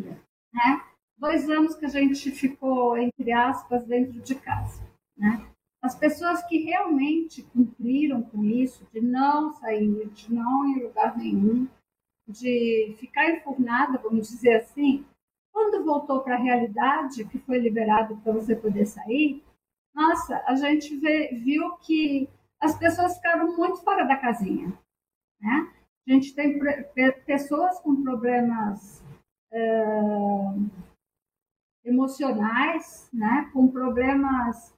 né? 0.54 0.88
Dois 1.18 1.48
anos 1.50 1.75
que 1.75 1.84
a 1.84 1.88
gente 1.88 2.30
ficou, 2.30 2.96
entre 2.96 3.32
aspas, 3.32 3.84
dentro 3.84 4.20
de 4.20 4.34
casa. 4.34 4.82
Né? 5.16 5.46
As 5.82 5.94
pessoas 5.94 6.42
que 6.46 6.58
realmente 6.58 7.42
cumpriram 7.42 8.22
com 8.22 8.44
isso, 8.44 8.87
de 8.92 9.00
não 9.00 9.52
sair, 9.52 10.08
de 10.08 10.32
não 10.32 10.68
ir 10.68 10.78
em 10.78 10.82
lugar 10.84 11.16
nenhum, 11.16 11.68
de 12.26 12.94
ficar 12.98 13.30
enfurnada, 13.30 13.98
vamos 13.98 14.28
dizer 14.28 14.56
assim, 14.56 15.04
quando 15.52 15.84
voltou 15.84 16.20
para 16.20 16.34
a 16.34 16.42
realidade, 16.42 17.25
que 17.25 17.38
foi 17.38 17.58
liberado 17.58 18.16
para 18.18 18.32
você 18.32 18.54
poder 18.54 18.87
sair, 18.87 19.42
nossa, 19.94 20.42
a 20.46 20.54
gente 20.54 20.96
vê, 20.96 21.34
viu 21.34 21.76
que 21.78 22.28
as 22.60 22.78
pessoas 22.78 23.16
ficaram 23.16 23.56
muito 23.56 23.78
fora 23.82 24.04
da 24.04 24.16
casinha. 24.16 24.72
Né? 25.40 25.72
A 26.06 26.12
gente 26.12 26.34
tem 26.34 26.58
pessoas 27.25 27.80
com 27.80 28.02
problemas 28.02 29.02
uh, 29.52 30.70
emocionais, 31.88 33.09
né, 33.12 33.50
com 33.52 33.68
problemas 33.68 34.75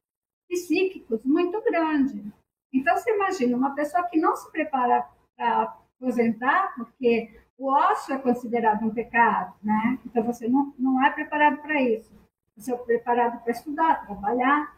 psíquicos 0.49 1.25
muito 1.25 1.63
grandes. 1.63 2.25
Então, 2.73 2.97
você 2.97 3.15
imagina 3.15 3.57
uma 3.57 3.75
pessoa 3.75 4.05
que 4.09 4.19
não 4.19 4.37
se 4.37 4.51
prepara 4.51 5.07
para 5.37 5.63
aposentar, 5.63 6.75
porque 6.77 7.41
o 7.59 7.71
ócio 7.71 8.15
é 8.15 8.19
considerado 8.19 8.85
um 8.85 8.95
pecado, 8.95 9.55
né? 9.63 9.99
Então, 10.07 10.23
você 10.23 10.49
não, 10.49 10.73
não 10.79 11.05
é 11.05 11.11
preparado 11.11 11.61
para 11.61 11.81
isso. 11.83 12.13
Você 12.57 12.73
é 12.73 12.77
preparado 12.77 13.43
para 13.43 13.53
estudar, 13.53 14.07
trabalhar. 14.07 14.77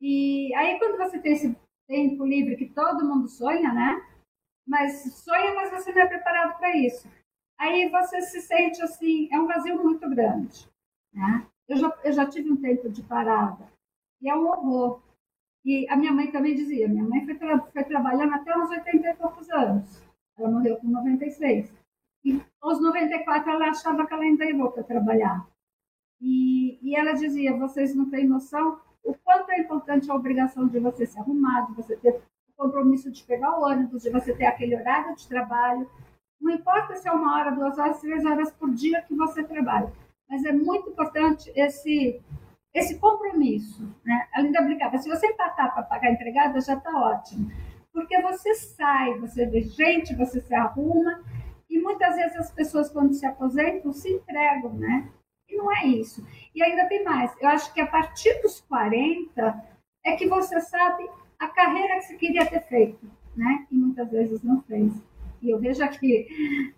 E 0.00 0.54
aí, 0.54 0.78
quando 0.78 0.96
você 0.96 1.18
tem 1.18 1.32
esse 1.32 1.56
tempo 1.86 2.24
livre 2.24 2.56
que 2.56 2.66
todo 2.70 3.06
mundo 3.06 3.28
sonha, 3.28 3.72
né? 3.72 4.02
Mas 4.66 5.02
sonha, 5.22 5.54
mas 5.54 5.70
você 5.70 5.92
não 5.92 6.02
é 6.02 6.06
preparado 6.06 6.56
para 6.56 6.76
isso. 6.76 7.08
Aí 7.58 7.88
você 7.88 8.20
se 8.22 8.40
sente 8.40 8.82
assim, 8.82 9.28
é 9.32 9.38
um 9.38 9.46
vazio 9.46 9.82
muito 9.82 10.08
grande, 10.08 10.68
né? 11.12 11.46
Eu 11.68 11.76
já, 11.78 11.98
eu 12.04 12.12
já 12.12 12.26
tive 12.26 12.50
um 12.50 12.56
tempo 12.56 12.88
de 12.90 13.02
parada 13.02 13.66
e 14.20 14.28
é 14.28 14.34
um 14.34 14.46
horror. 14.46 15.00
E 15.64 15.88
a 15.88 15.96
minha 15.96 16.12
mãe 16.12 16.30
também 16.30 16.54
dizia, 16.54 16.88
minha 16.88 17.04
mãe 17.04 17.24
foi, 17.24 17.34
tra 17.36 17.58
foi 17.58 17.84
trabalhando 17.84 18.34
até 18.34 18.56
uns 18.56 18.68
80 18.68 19.08
e 19.08 19.14
poucos 19.14 19.48
anos. 19.50 20.02
Ela 20.36 20.50
morreu 20.50 20.76
com 20.76 20.88
96. 20.88 21.72
E 22.24 22.40
aos 22.60 22.80
94 22.80 23.50
ela 23.50 23.68
achava 23.68 24.06
que 24.06 24.12
ela 24.12 24.22
ainda 24.22 24.44
ia 24.44 24.56
voltar 24.56 24.82
a 24.82 24.84
trabalhar. 24.84 25.46
E, 26.20 26.78
e 26.82 26.94
ela 26.94 27.12
dizia, 27.12 27.56
vocês 27.56 27.94
não 27.94 28.10
têm 28.10 28.26
noção 28.26 28.78
o 29.02 29.14
quanto 29.14 29.50
é 29.52 29.60
importante 29.60 30.10
a 30.10 30.14
obrigação 30.14 30.66
de 30.66 30.78
você 30.78 31.06
se 31.06 31.18
arrumar, 31.18 31.66
de 31.66 31.74
você 31.74 31.96
ter 31.96 32.22
o 32.48 32.52
compromisso 32.56 33.10
de 33.10 33.22
pegar 33.24 33.58
o 33.58 33.62
ônibus, 33.62 34.02
de 34.02 34.10
você 34.10 34.34
ter 34.34 34.46
aquele 34.46 34.76
horário 34.76 35.14
de 35.14 35.28
trabalho. 35.28 35.88
Não 36.40 36.52
importa 36.52 36.96
se 36.96 37.08
é 37.08 37.12
uma 37.12 37.36
hora, 37.36 37.50
duas 37.50 37.78
horas, 37.78 38.00
três 38.00 38.24
horas 38.24 38.50
por 38.52 38.70
dia 38.70 39.02
que 39.02 39.14
você 39.14 39.42
trabalha 39.42 39.92
mas 40.34 40.44
é 40.44 40.52
muito 40.52 40.90
importante 40.90 41.52
esse 41.54 42.20
esse 42.74 42.98
compromisso, 42.98 43.88
né? 44.04 44.26
Além 44.34 44.50
da 44.50 44.60
brincada, 44.60 44.98
se 44.98 45.08
você 45.08 45.28
empatar 45.28 45.72
para 45.72 45.84
pagar 45.84 46.10
empregada, 46.10 46.60
já 46.60 46.74
está 46.74 46.90
ótimo. 46.90 47.48
Porque 47.92 48.20
você 48.20 48.52
sai, 48.56 49.16
você 49.20 49.46
vê 49.46 49.62
gente, 49.62 50.16
você 50.16 50.40
se 50.40 50.52
arruma, 50.52 51.22
e 51.70 51.78
muitas 51.78 52.16
vezes 52.16 52.36
as 52.36 52.50
pessoas, 52.50 52.90
quando 52.90 53.14
se 53.14 53.24
aposentam, 53.24 53.92
se 53.92 54.12
entregam, 54.12 54.72
né? 54.72 55.08
E 55.48 55.56
não 55.56 55.70
é 55.70 55.86
isso. 55.86 56.26
E 56.52 56.64
ainda 56.64 56.88
tem 56.88 57.04
mais. 57.04 57.32
Eu 57.40 57.48
acho 57.48 57.72
que 57.72 57.80
a 57.80 57.86
partir 57.86 58.42
dos 58.42 58.60
40 58.62 59.64
é 60.04 60.16
que 60.16 60.26
você 60.26 60.60
sabe 60.60 61.08
a 61.38 61.46
carreira 61.46 62.00
que 62.00 62.06
você 62.06 62.16
queria 62.16 62.44
ter 62.44 62.62
feito, 62.62 63.08
né? 63.36 63.68
E 63.70 63.76
muitas 63.76 64.10
vezes 64.10 64.42
não 64.42 64.60
fez. 64.62 64.92
E 65.40 65.50
eu 65.50 65.60
vejo 65.60 65.84
aqui, 65.84 66.26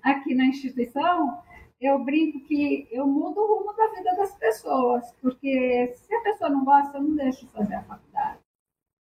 aqui 0.03 0.35
na 0.35 0.45
instituição, 0.45 1.41
eu 1.81 1.99
brinco 1.99 2.41
que 2.41 2.89
eu 2.91 3.07
mudo 3.07 3.41
o 3.41 3.59
rumo 3.59 3.73
da 3.75 3.89
vida 3.89 4.17
das 4.17 4.35
pessoas, 4.37 5.13
porque 5.21 5.93
se 5.95 6.15
a 6.15 6.21
pessoa 6.23 6.51
não 6.51 6.65
gosta, 6.65 6.97
eu 6.97 7.03
não 7.03 7.15
deixo 7.17 7.47
de 7.47 7.53
fazer 7.53 7.75
a 7.75 7.83
faculdade. 7.83 8.39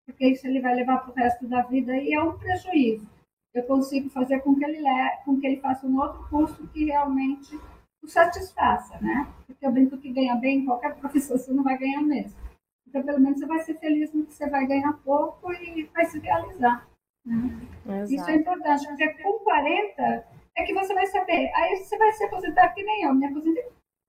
Porque 0.04 0.28
isso 0.28 0.46
ele 0.46 0.60
vai 0.60 0.74
levar 0.74 0.98
para 0.98 1.10
o 1.10 1.14
resto 1.14 1.46
da 1.46 1.62
vida 1.62 1.96
e 1.96 2.12
é 2.12 2.22
um 2.22 2.38
prejuízo. 2.38 3.08
Eu 3.54 3.64
consigo 3.64 4.10
fazer 4.10 4.40
com 4.40 4.54
que 4.54 4.64
ele, 4.64 4.82
com 5.24 5.40
que 5.40 5.46
ele 5.46 5.60
faça 5.60 5.86
um 5.86 5.98
outro 5.98 6.28
curso 6.28 6.66
que 6.68 6.84
realmente 6.84 7.58
o 8.02 8.06
satisfaça, 8.06 8.98
né? 9.00 9.26
Porque 9.46 9.66
eu 9.66 9.72
brinco 9.72 9.96
que 9.96 10.12
ganha 10.12 10.36
bem 10.36 10.58
em 10.58 10.64
qualquer 10.66 10.94
profissão, 11.00 11.38
você 11.38 11.52
não 11.52 11.64
vai 11.64 11.78
ganhar 11.78 12.02
mesmo. 12.02 12.38
Então, 12.86 13.02
pelo 13.02 13.20
menos 13.20 13.38
você 13.38 13.46
vai 13.46 13.58
ser 13.60 13.78
feliz 13.78 14.12
no 14.12 14.24
que 14.26 14.34
você 14.34 14.48
vai 14.48 14.66
ganhar 14.66 14.92
pouco 15.04 15.52
e 15.52 15.84
vai 15.92 16.04
se 16.04 16.18
realizar. 16.20 16.86
Né? 17.24 17.58
Isso 18.08 18.30
é 18.30 18.36
importante, 18.36 18.86
porque 18.86 19.08
com 19.22 19.38
40 19.40 20.35
é 20.56 20.64
que 20.64 20.74
você 20.74 20.94
vai 20.94 21.06
saber. 21.06 21.50
Aí 21.54 21.76
você 21.76 21.96
vai 21.98 22.12
se 22.12 22.24
aposentar 22.24 22.68
que 22.68 22.82
nem 22.82 23.04
eu. 23.04 23.14
Me 23.14 23.26
aposentei 23.26 23.64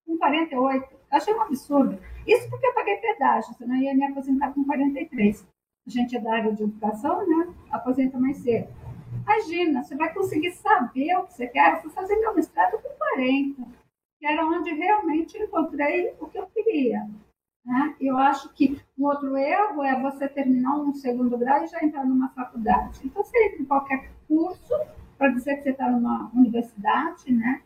com 0.06 0.18
48. 0.18 0.98
Achei 1.12 1.34
um 1.34 1.42
absurdo. 1.42 2.00
Isso 2.26 2.50
porque 2.50 2.66
eu 2.66 2.74
paguei 2.74 2.96
pedágio, 2.98 3.54
senão 3.56 3.76
eu 3.76 3.84
ia 3.84 3.96
me 3.96 4.06
aposentar 4.06 4.54
com 4.54 4.64
43. 4.64 5.46
A 5.86 5.90
gente 5.90 6.18
é 6.18 6.20
da 6.20 6.34
área 6.34 6.54
de 6.54 6.64
educação, 6.64 7.26
né? 7.28 7.54
Aposenta 7.72 8.20
mais 8.20 8.38
cedo. 8.38 8.68
Imagina, 9.24 9.84
você 9.84 9.96
vai 9.96 10.14
conseguir 10.14 10.52
saber 10.52 11.16
o 11.18 11.24
que 11.24 11.34
você 11.34 11.48
quer. 11.48 11.76
Eu 11.76 11.82
fui 11.82 11.92
fazer 11.92 12.16
meu 12.18 12.34
mestrado 12.34 12.82
com 12.82 12.90
40, 12.90 13.64
que 14.20 14.26
era 14.26 14.46
onde 14.46 14.74
realmente 14.74 15.38
encontrei 15.38 16.14
o 16.20 16.28
que 16.28 16.38
eu 16.38 16.48
queria. 16.48 17.08
Né? 17.66 17.96
Eu 18.00 18.18
acho 18.18 18.54
que 18.54 18.82
um 18.98 19.06
outro 19.06 19.36
erro 19.36 19.84
é 19.84 20.02
você 20.02 20.28
terminar 20.28 20.78
um 20.78 20.94
segundo 20.94 21.38
grau 21.38 21.64
e 21.64 21.68
já 21.68 21.84
entrar 21.84 22.06
numa 22.06 22.30
faculdade. 22.30 23.02
Então, 23.04 23.24
você 23.24 23.46
entra 23.46 23.62
em 23.62 23.66
qualquer 23.66 24.12
curso 24.28 24.74
para 25.18 25.30
dizer 25.30 25.58
que 25.58 25.64
você 25.64 25.70
está 25.72 25.90
numa 25.90 26.32
universidade, 26.34 27.32
né? 27.32 27.64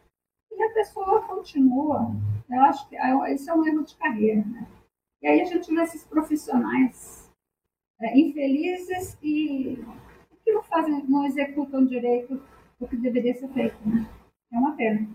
E 0.52 0.64
a 0.64 0.74
pessoa 0.74 1.22
continua. 1.22 2.12
Eu 2.50 2.62
acho 2.62 2.88
que 2.90 2.96
isso 3.34 3.50
é 3.50 3.54
um 3.54 3.66
erro 3.66 3.84
de 3.84 3.96
carreira, 3.96 4.44
né? 4.46 4.68
E 5.22 5.28
aí 5.28 5.42
a 5.42 5.46
gente 5.46 5.74
vê 5.74 5.82
esses 5.82 6.04
profissionais 6.04 7.32
é, 8.00 8.18
infelizes 8.18 9.18
e 9.22 9.78
que 10.44 10.52
não 10.52 10.64
fazem, 10.64 11.04
não 11.08 11.26
executam 11.26 11.86
direito 11.86 12.42
o 12.80 12.88
que 12.88 12.98
deveria 12.98 13.36
ser 13.36 13.48
feito, 13.50 13.78
né? 13.88 14.08
É 14.52 14.58
uma 14.58 14.76
pena 14.76 15.08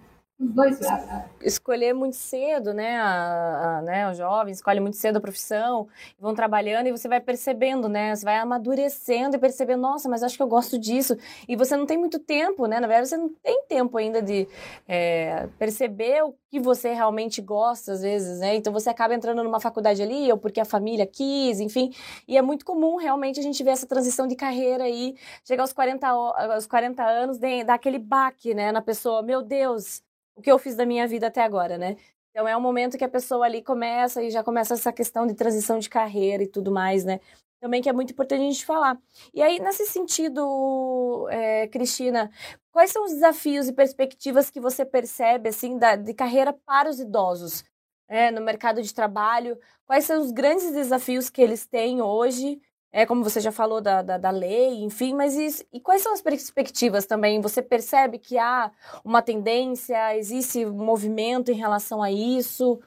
Escolher 1.40 1.94
muito 1.94 2.14
cedo, 2.16 2.74
né, 2.74 2.98
a, 2.98 3.78
a, 3.78 3.82
né, 3.82 4.10
os 4.10 4.18
jovens 4.18 4.56
escolhem 4.58 4.80
muito 4.82 4.96
cedo 4.98 5.16
a 5.16 5.20
profissão, 5.20 5.88
vão 6.18 6.34
trabalhando 6.34 6.88
e 6.88 6.90
você 6.90 7.08
vai 7.08 7.20
percebendo, 7.20 7.88
né, 7.88 8.14
você 8.14 8.24
vai 8.24 8.36
amadurecendo 8.36 9.36
e 9.36 9.38
percebendo, 9.38 9.80
nossa, 9.80 10.10
mas 10.10 10.22
acho 10.22 10.36
que 10.36 10.42
eu 10.42 10.46
gosto 10.46 10.78
disso. 10.78 11.16
E 11.48 11.56
você 11.56 11.74
não 11.74 11.86
tem 11.86 11.96
muito 11.96 12.18
tempo, 12.18 12.66
né, 12.66 12.80
na 12.80 12.86
verdade 12.86 13.08
você 13.08 13.16
não 13.16 13.30
tem 13.42 13.62
tempo 13.66 13.96
ainda 13.96 14.20
de 14.20 14.46
é, 14.86 15.48
perceber 15.58 16.22
o 16.22 16.34
que 16.50 16.60
você 16.60 16.92
realmente 16.92 17.40
gosta, 17.40 17.92
às 17.92 18.02
vezes, 18.02 18.38
né, 18.40 18.56
então 18.56 18.72
você 18.72 18.90
acaba 18.90 19.14
entrando 19.14 19.42
numa 19.42 19.60
faculdade 19.60 20.02
ali, 20.02 20.30
ou 20.30 20.36
porque 20.36 20.60
a 20.60 20.66
família 20.66 21.06
quis, 21.06 21.60
enfim, 21.60 21.92
e 22.28 22.36
é 22.36 22.42
muito 22.42 22.64
comum 22.64 22.96
realmente 22.96 23.40
a 23.40 23.42
gente 23.42 23.62
ver 23.64 23.70
essa 23.70 23.86
transição 23.86 24.26
de 24.26 24.36
carreira 24.36 24.84
aí, 24.84 25.16
chegar 25.44 25.62
aos 25.62 25.72
40, 25.72 26.06
aos 26.08 26.66
40 26.66 27.02
anos, 27.02 27.38
dar 27.38 27.74
aquele 27.74 27.98
baque, 27.98 28.52
né, 28.54 28.70
na 28.70 28.82
pessoa, 28.82 29.22
meu 29.22 29.42
Deus, 29.42 30.02
o 30.36 30.42
que 30.42 30.50
eu 30.52 30.58
fiz 30.58 30.76
da 30.76 30.86
minha 30.86 31.06
vida 31.08 31.26
até 31.28 31.42
agora, 31.42 31.78
né? 31.78 31.96
Então 32.30 32.46
é 32.46 32.56
um 32.56 32.60
momento 32.60 32.98
que 32.98 33.04
a 33.04 33.08
pessoa 33.08 33.46
ali 33.46 33.62
começa 33.62 34.22
e 34.22 34.30
já 34.30 34.44
começa 34.44 34.74
essa 34.74 34.92
questão 34.92 35.26
de 35.26 35.34
transição 35.34 35.78
de 35.78 35.88
carreira 35.88 36.42
e 36.42 36.48
tudo 36.48 36.70
mais, 36.70 37.04
né? 37.04 37.20
Também 37.60 37.82
que 37.82 37.88
é 37.88 37.92
muito 37.92 38.12
importante 38.12 38.40
a 38.42 38.44
gente 38.44 38.66
falar. 38.66 38.98
E 39.34 39.42
aí, 39.42 39.58
nesse 39.58 39.86
sentido, 39.86 41.26
é, 41.30 41.66
Cristina, 41.68 42.30
quais 42.70 42.90
são 42.92 43.04
os 43.04 43.12
desafios 43.12 43.66
e 43.68 43.72
perspectivas 43.72 44.50
que 44.50 44.60
você 44.60 44.84
percebe, 44.84 45.48
assim, 45.48 45.78
da, 45.78 45.96
de 45.96 46.12
carreira 46.14 46.52
para 46.52 46.90
os 46.90 47.00
idosos? 47.00 47.64
é, 48.08 48.30
no 48.30 48.40
mercado 48.40 48.82
de 48.82 48.92
trabalho? 48.94 49.58
Quais 49.86 50.04
são 50.04 50.20
os 50.20 50.30
grandes 50.30 50.72
desafios 50.72 51.30
que 51.30 51.40
eles 51.40 51.66
têm 51.66 52.00
hoje? 52.02 52.60
É, 52.96 53.04
como 53.04 53.22
você 53.22 53.40
já 53.40 53.52
falou 53.52 53.82
da, 53.82 54.00
da, 54.00 54.16
da 54.16 54.30
lei, 54.30 54.82
enfim, 54.82 55.12
mas 55.12 55.36
e 55.70 55.78
quais 55.80 56.00
são 56.00 56.14
as 56.14 56.22
perspectivas 56.22 57.04
também? 57.04 57.42
Você 57.42 57.60
percebe 57.60 58.18
que 58.18 58.38
há 58.38 58.72
uma 59.04 59.20
tendência, 59.20 60.16
existe 60.16 60.64
movimento 60.64 61.50
em 61.52 61.56
relação 61.56 62.02
a 62.02 62.10
isso? 62.10 62.80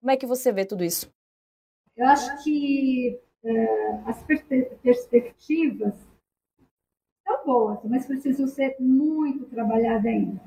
Como 0.00 0.12
é 0.12 0.16
que 0.16 0.24
você 0.24 0.52
vê 0.52 0.64
tudo 0.64 0.84
isso? 0.84 1.12
Eu 1.96 2.06
acho 2.06 2.44
que 2.44 3.20
é, 3.44 4.02
as 4.06 4.22
perspectivas 4.22 5.94
são 7.26 7.44
boas, 7.44 7.80
mas 7.86 8.06
precisam 8.06 8.46
ser 8.46 8.76
muito 8.78 9.46
trabalhadas 9.46 10.06
ainda. 10.06 10.40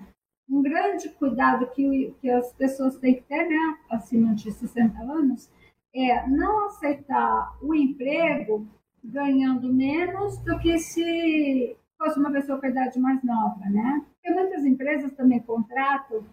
Um 0.50 0.62
grande 0.62 1.10
cuidado 1.10 1.70
que, 1.72 2.16
que 2.22 2.30
as 2.30 2.54
pessoas 2.54 2.96
têm 2.96 3.16
que 3.16 3.24
ter, 3.24 3.50
né, 3.50 3.80
acima 3.90 4.34
de 4.34 4.50
60 4.50 4.98
anos, 4.98 5.52
é 5.94 6.26
não 6.26 6.68
aceitar 6.68 7.58
o 7.62 7.76
emprego 7.76 8.66
ganhando 9.04 9.74
menos 9.74 10.38
do 10.40 10.60
que 10.60 10.78
se 10.80 11.76
fosse 11.98 12.20
uma 12.20 12.32
pessoa 12.32 12.60
com 12.60 12.68
idade 12.68 13.00
mais 13.00 13.22
nova, 13.24 13.66
né? 13.66 14.06
Porque 14.14 14.32
muitas 14.32 14.66
empresas 14.66 15.12
também 15.14 15.40
contratam 15.42 16.26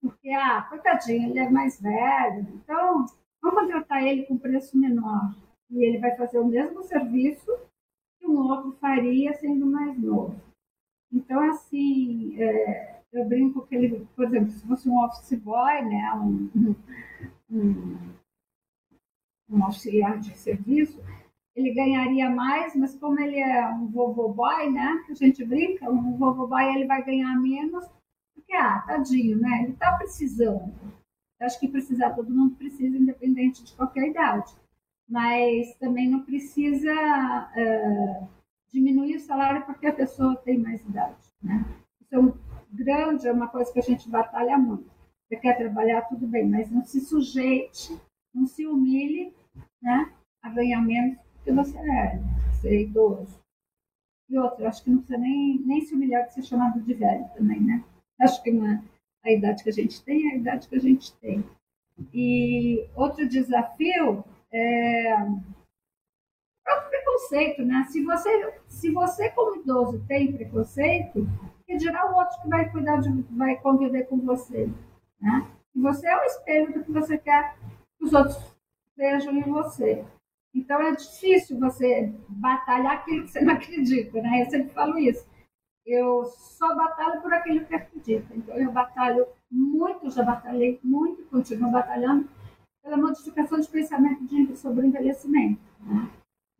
porque, 0.00 0.30
ah, 0.30 0.62
coitadinho, 0.62 1.30
ele 1.30 1.38
é 1.38 1.50
mais 1.50 1.80
velho, 1.80 2.48
então 2.54 3.04
vamos 3.42 3.60
contratar 3.60 4.02
ele 4.02 4.24
com 4.24 4.38
preço 4.38 4.78
menor. 4.78 5.34
E 5.70 5.84
ele 5.84 5.98
vai 5.98 6.16
fazer 6.16 6.38
o 6.38 6.46
mesmo 6.46 6.82
serviço 6.82 7.52
que 8.18 8.26
um 8.26 8.38
outro 8.38 8.72
faria 8.80 9.34
sendo 9.34 9.66
mais 9.66 9.96
novo. 9.98 10.40
Então, 11.12 11.40
assim, 11.50 12.40
é, 12.40 13.02
eu 13.12 13.28
brinco 13.28 13.66
que 13.66 13.74
ele, 13.74 14.06
por 14.16 14.24
exemplo, 14.24 14.50
se 14.50 14.66
fosse 14.66 14.88
um 14.88 15.04
office 15.04 15.38
boy, 15.38 15.82
né, 15.82 16.12
um, 16.14 16.74
um, 17.50 17.98
um 19.50 19.64
auxiliar 19.64 20.18
de 20.18 20.36
serviço, 20.36 20.98
ele 21.54 21.74
ganharia 21.74 22.30
mais, 22.30 22.74
mas 22.76 22.94
como 22.96 23.18
ele 23.20 23.38
é 23.38 23.68
um 23.68 23.86
vovô 23.88 24.28
boy, 24.28 24.70
né, 24.70 25.02
que 25.06 25.12
a 25.12 25.14
gente 25.14 25.44
brinca, 25.44 25.90
um 25.90 26.16
vovô 26.16 26.46
boy 26.46 26.64
ele 26.74 26.86
vai 26.86 27.04
ganhar 27.04 27.34
menos, 27.40 27.84
porque, 28.34 28.54
ah, 28.54 28.82
tadinho, 28.86 29.38
né? 29.38 29.62
Ele 29.62 29.72
está 29.72 29.96
precisando. 29.96 30.72
Eu 31.38 31.46
acho 31.46 31.60
que 31.60 31.68
precisar, 31.68 32.10
todo 32.10 32.34
mundo 32.34 32.56
precisa, 32.56 32.96
independente 32.96 33.64
de 33.64 33.72
qualquer 33.74 34.08
idade. 34.08 34.52
Mas 35.08 35.74
também 35.78 36.08
não 36.08 36.22
precisa 36.22 36.92
uh, 36.92 38.28
diminuir 38.72 39.16
o 39.16 39.20
salário 39.20 39.64
porque 39.64 39.86
a 39.86 39.92
pessoa 39.92 40.36
tem 40.36 40.58
mais 40.58 40.80
idade, 40.82 41.16
né? 41.42 41.64
Isso 42.00 42.14
é 42.14 42.18
um 42.18 42.32
grande, 42.72 43.28
é 43.28 43.32
uma 43.32 43.48
coisa 43.48 43.72
que 43.72 43.78
a 43.78 43.82
gente 43.82 44.08
batalha 44.08 44.58
muito. 44.58 44.90
Você 45.28 45.36
quer 45.36 45.56
trabalhar, 45.56 46.02
tudo 46.02 46.26
bem, 46.26 46.48
mas 46.48 46.70
não 46.70 46.84
se 46.84 47.00
sujeite, 47.00 47.96
não 48.34 48.46
se 48.46 48.66
humilhe, 48.66 49.32
né? 49.80 50.12
A 50.42 50.48
ganhar 50.50 50.80
menos 50.80 51.18
que 51.44 51.52
você 51.52 51.78
é, 51.78 52.18
você 52.52 52.68
é 52.68 52.82
idoso. 52.82 53.40
E 54.28 54.38
outra, 54.38 54.68
acho 54.68 54.84
que 54.84 54.90
não 54.90 54.98
precisa 54.98 55.18
nem, 55.18 55.58
nem 55.66 55.80
se 55.80 55.94
humilhar 55.94 56.26
de 56.26 56.34
ser 56.34 56.42
chamado 56.42 56.80
de 56.80 56.94
velho 56.94 57.28
também, 57.34 57.60
né? 57.60 57.84
Acho 58.20 58.42
que 58.42 58.50
uma, 58.50 58.82
a 59.24 59.30
idade 59.30 59.62
que 59.62 59.70
a 59.70 59.72
gente 59.72 60.02
tem 60.04 60.30
é 60.30 60.34
a 60.34 60.36
idade 60.36 60.68
que 60.68 60.76
a 60.76 60.80
gente 60.80 61.12
tem. 61.18 61.44
E 62.14 62.88
outro 62.94 63.28
desafio 63.28 64.24
é 64.52 65.14
o 65.24 65.40
próprio 66.64 66.90
preconceito, 66.90 67.64
né? 67.64 67.86
Se 67.90 68.04
você, 68.04 68.54
se 68.68 68.90
você 68.92 69.30
como 69.30 69.56
idoso 69.56 70.04
tem 70.06 70.32
preconceito, 70.32 71.26
que 71.66 71.76
dirá 71.76 72.10
o 72.10 72.16
outro 72.16 72.40
que 72.42 72.48
vai 72.48 72.70
cuidar 72.70 73.00
de, 73.00 73.10
vai 73.36 73.56
conviver 73.56 74.04
com 74.04 74.18
você, 74.20 74.70
né? 75.20 75.46
Você 75.74 76.06
é 76.06 76.16
o 76.16 76.24
espelho 76.24 76.72
do 76.72 76.84
que 76.84 76.92
você 76.92 77.18
quer 77.18 77.56
que 77.98 78.04
os 78.04 78.12
outros 78.12 78.38
vejam 78.96 79.36
em 79.36 79.42
você. 79.42 80.04
Então 80.54 80.80
é 80.80 80.94
difícil 80.94 81.58
você 81.58 82.12
batalhar 82.28 82.94
aquilo 82.94 83.24
que 83.24 83.30
você 83.30 83.40
não 83.40 83.54
acredita, 83.54 84.20
né? 84.20 84.42
Eu 84.42 84.50
sempre 84.50 84.70
falo 84.70 84.98
isso 84.98 85.24
eu 85.86 86.24
só 86.24 86.74
batalho 86.74 87.20
por 87.20 87.32
aquilo 87.32 87.64
que 87.64 87.74
acredito. 87.74 88.32
Então, 88.32 88.56
eu 88.56 88.70
batalho 88.72 89.26
muito, 89.50 90.10
já 90.10 90.22
batalhei 90.22 90.78
muito, 90.82 91.24
continuo 91.24 91.70
batalhando 91.70 92.28
pela 92.82 92.96
modificação 92.96 93.60
de 93.60 93.68
pensamento 93.68 94.24
de, 94.24 94.56
sobre 94.56 94.82
o 94.82 94.86
envelhecimento. 94.86 95.60
Né? 95.80 96.10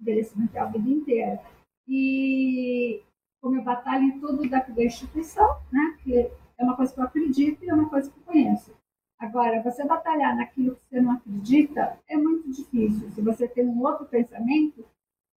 Envelhecimento 0.00 0.56
é 0.56 0.60
a 0.60 0.66
vida 0.66 0.88
inteira. 0.88 1.42
E 1.86 3.02
como 3.40 3.56
eu 3.56 3.62
batalho 3.62 4.04
em 4.04 4.20
tudo 4.20 4.48
da, 4.48 4.60
da 4.60 4.84
instituição, 4.84 5.60
né? 5.72 5.96
que 6.02 6.14
é 6.14 6.64
uma 6.64 6.76
coisa 6.76 6.92
que 6.92 7.00
eu 7.00 7.04
acredito 7.04 7.64
e 7.64 7.70
é 7.70 7.74
uma 7.74 7.88
coisa 7.88 8.10
que 8.10 8.18
eu 8.18 8.24
conheço. 8.24 8.74
Agora, 9.20 9.62
você 9.62 9.84
batalhar 9.84 10.34
naquilo 10.34 10.76
que 10.76 10.88
você 10.88 11.00
não 11.00 11.12
acredita 11.12 11.98
é 12.08 12.16
muito 12.16 12.50
difícil. 12.50 13.10
Se 13.10 13.20
você 13.20 13.46
tem 13.46 13.66
um 13.66 13.82
outro 13.82 14.06
pensamento, 14.06 14.82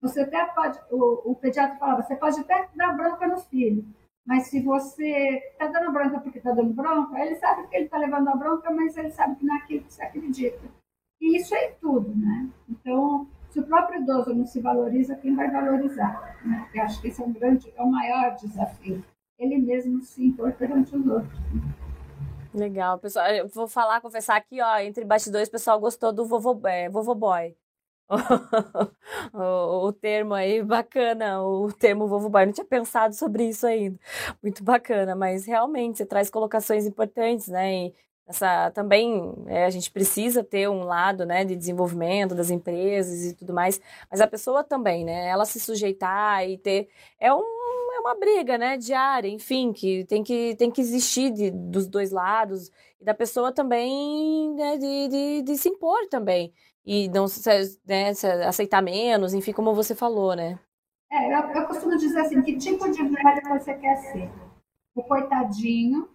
você 0.02 0.22
até 0.22 0.46
pode, 0.46 0.80
o, 0.90 1.32
o 1.32 1.36
pediatra 1.36 1.78
fala, 1.78 2.02
você 2.02 2.16
pode 2.16 2.40
até 2.40 2.70
dar 2.76 2.94
bronca 2.94 3.28
nos 3.28 3.46
filhos, 3.48 3.86
mas 4.26 4.48
se 4.48 4.62
você 4.62 5.42
está 5.52 5.68
dando 5.68 5.92
bronca 5.92 6.22
porque 6.22 6.38
está 6.38 6.52
dando 6.52 6.74
bronca, 6.74 7.20
ele 7.20 7.36
sabe 7.36 7.68
que 7.68 7.76
ele 7.76 7.86
está 7.86 7.98
levando 7.98 8.30
a 8.30 8.36
bronca, 8.38 8.72
mas 8.72 8.96
ele 8.96 9.12
sabe 9.12 9.36
que 9.36 9.46
não 9.46 9.56
é 9.56 9.58
aquilo 9.60 9.84
que 9.84 9.94
você 9.94 10.04
acredita. 10.04 10.62
E 11.22 11.38
isso 11.38 11.54
é 11.54 11.72
tudo, 11.82 12.16
né? 12.16 12.50
Então, 12.70 13.28
se 13.50 13.60
o 13.60 13.66
próprio 13.68 14.02
idoso 14.02 14.34
não 14.34 14.46
se 14.46 14.62
valoriza, 14.62 15.16
quem 15.16 15.36
vai 15.36 15.52
valorizar? 15.52 16.38
Né? 16.46 16.70
Eu 16.74 16.84
acho 16.84 17.02
que 17.02 17.10
esse 17.10 17.22
é 17.22 17.26
um 17.26 17.34
grande, 17.34 17.72
é 17.76 17.82
o 17.84 17.92
maior 17.92 18.36
desafio. 18.36 19.04
Ele 19.38 19.58
mesmo 19.58 20.02
se 20.02 20.26
impor 20.26 20.54
perante 20.54 20.96
os 20.96 21.06
outros. 21.06 21.40
Legal, 22.54 23.00
pessoal. 23.00 23.28
Eu 23.30 23.48
vou 23.50 23.68
falar, 23.68 24.00
confessar 24.02 24.36
aqui, 24.38 24.62
ó, 24.62 24.78
entre 24.80 25.04
bastidores, 25.04 25.48
o 25.50 25.52
pessoal 25.52 25.80
gostou 25.80 26.14
do 26.14 26.26
vovô, 26.26 26.60
é, 26.68 26.90
vovô 26.90 27.16
boy. 27.16 27.56
o, 29.34 29.88
o, 29.88 29.94
termo 29.94 30.34
aí, 30.34 30.62
bacana, 30.62 31.42
o 31.42 31.72
termo 31.72 32.08
Vovô 32.08 32.30
Bar, 32.30 32.46
não 32.46 32.54
tinha 32.54 32.66
pensado 32.66 33.16
sobre 33.16 33.48
isso 33.48 33.66
ainda, 33.66 33.98
muito 34.42 34.64
bacana, 34.64 35.16
mas 35.16 35.46
realmente 35.46 35.98
você 35.98 36.06
traz 36.06 36.30
colocações 36.30 36.86
importantes, 36.86 37.48
né, 37.48 37.88
e 37.88 37.96
essa, 38.28 38.72
também 38.72 39.34
é, 39.48 39.66
a 39.66 39.70
gente 39.70 39.90
precisa 39.92 40.44
ter 40.44 40.70
um 40.70 40.84
lado, 40.84 41.26
né, 41.26 41.44
de 41.46 41.56
desenvolvimento 41.56 42.36
das 42.36 42.50
empresas 42.50 43.24
e 43.26 43.34
tudo 43.36 43.54
mais, 43.54 43.82
mas 44.12 44.22
a 44.22 44.28
pessoa 44.28 44.64
também, 44.64 45.06
né, 45.06 45.28
ela 45.28 45.46
se 45.46 45.60
sujeitar 45.60 46.48
e 46.48 46.58
ter, 46.58 46.90
é, 47.20 47.34
um, 47.34 47.42
uma 48.04 48.16
briga, 48.16 48.58
né, 48.58 48.78
diária, 48.78 49.30
enfim, 49.30 49.72
que 49.72 50.04
tem 50.06 50.22
que, 50.22 50.56
tem 50.56 50.70
que 50.70 50.82
existir 50.82 51.32
de, 51.32 51.50
dos 51.50 51.88
dois 51.88 52.12
lados, 52.12 52.70
e 53.00 53.06
da 53.06 53.14
pessoa 53.14 53.54
também, 53.54 54.54
né, 54.56 54.78
de, 54.78 55.08
de, 55.08 55.42
de 55.44 55.58
se 55.58 55.70
impor 55.70 56.08
também, 56.10 56.54
e 56.86 57.08
não 57.08 57.26
né, 57.88 58.10
aceitar 58.46 58.82
menos, 58.82 59.34
enfim, 59.34 59.54
como 59.54 59.74
você 59.74 59.96
falou, 59.96 60.36
né? 60.36 60.60
É, 61.10 61.34
eu, 61.34 61.40
eu 61.50 61.68
costumo 61.68 61.98
dizer 61.98 62.20
assim, 62.20 62.42
que 62.42 62.58
tipo 62.58 62.92
de 62.92 63.04
velho 63.04 63.42
você 63.50 63.74
quer 63.76 63.96
ser? 63.98 64.30
O 64.94 65.02
coitadinho, 65.04 66.10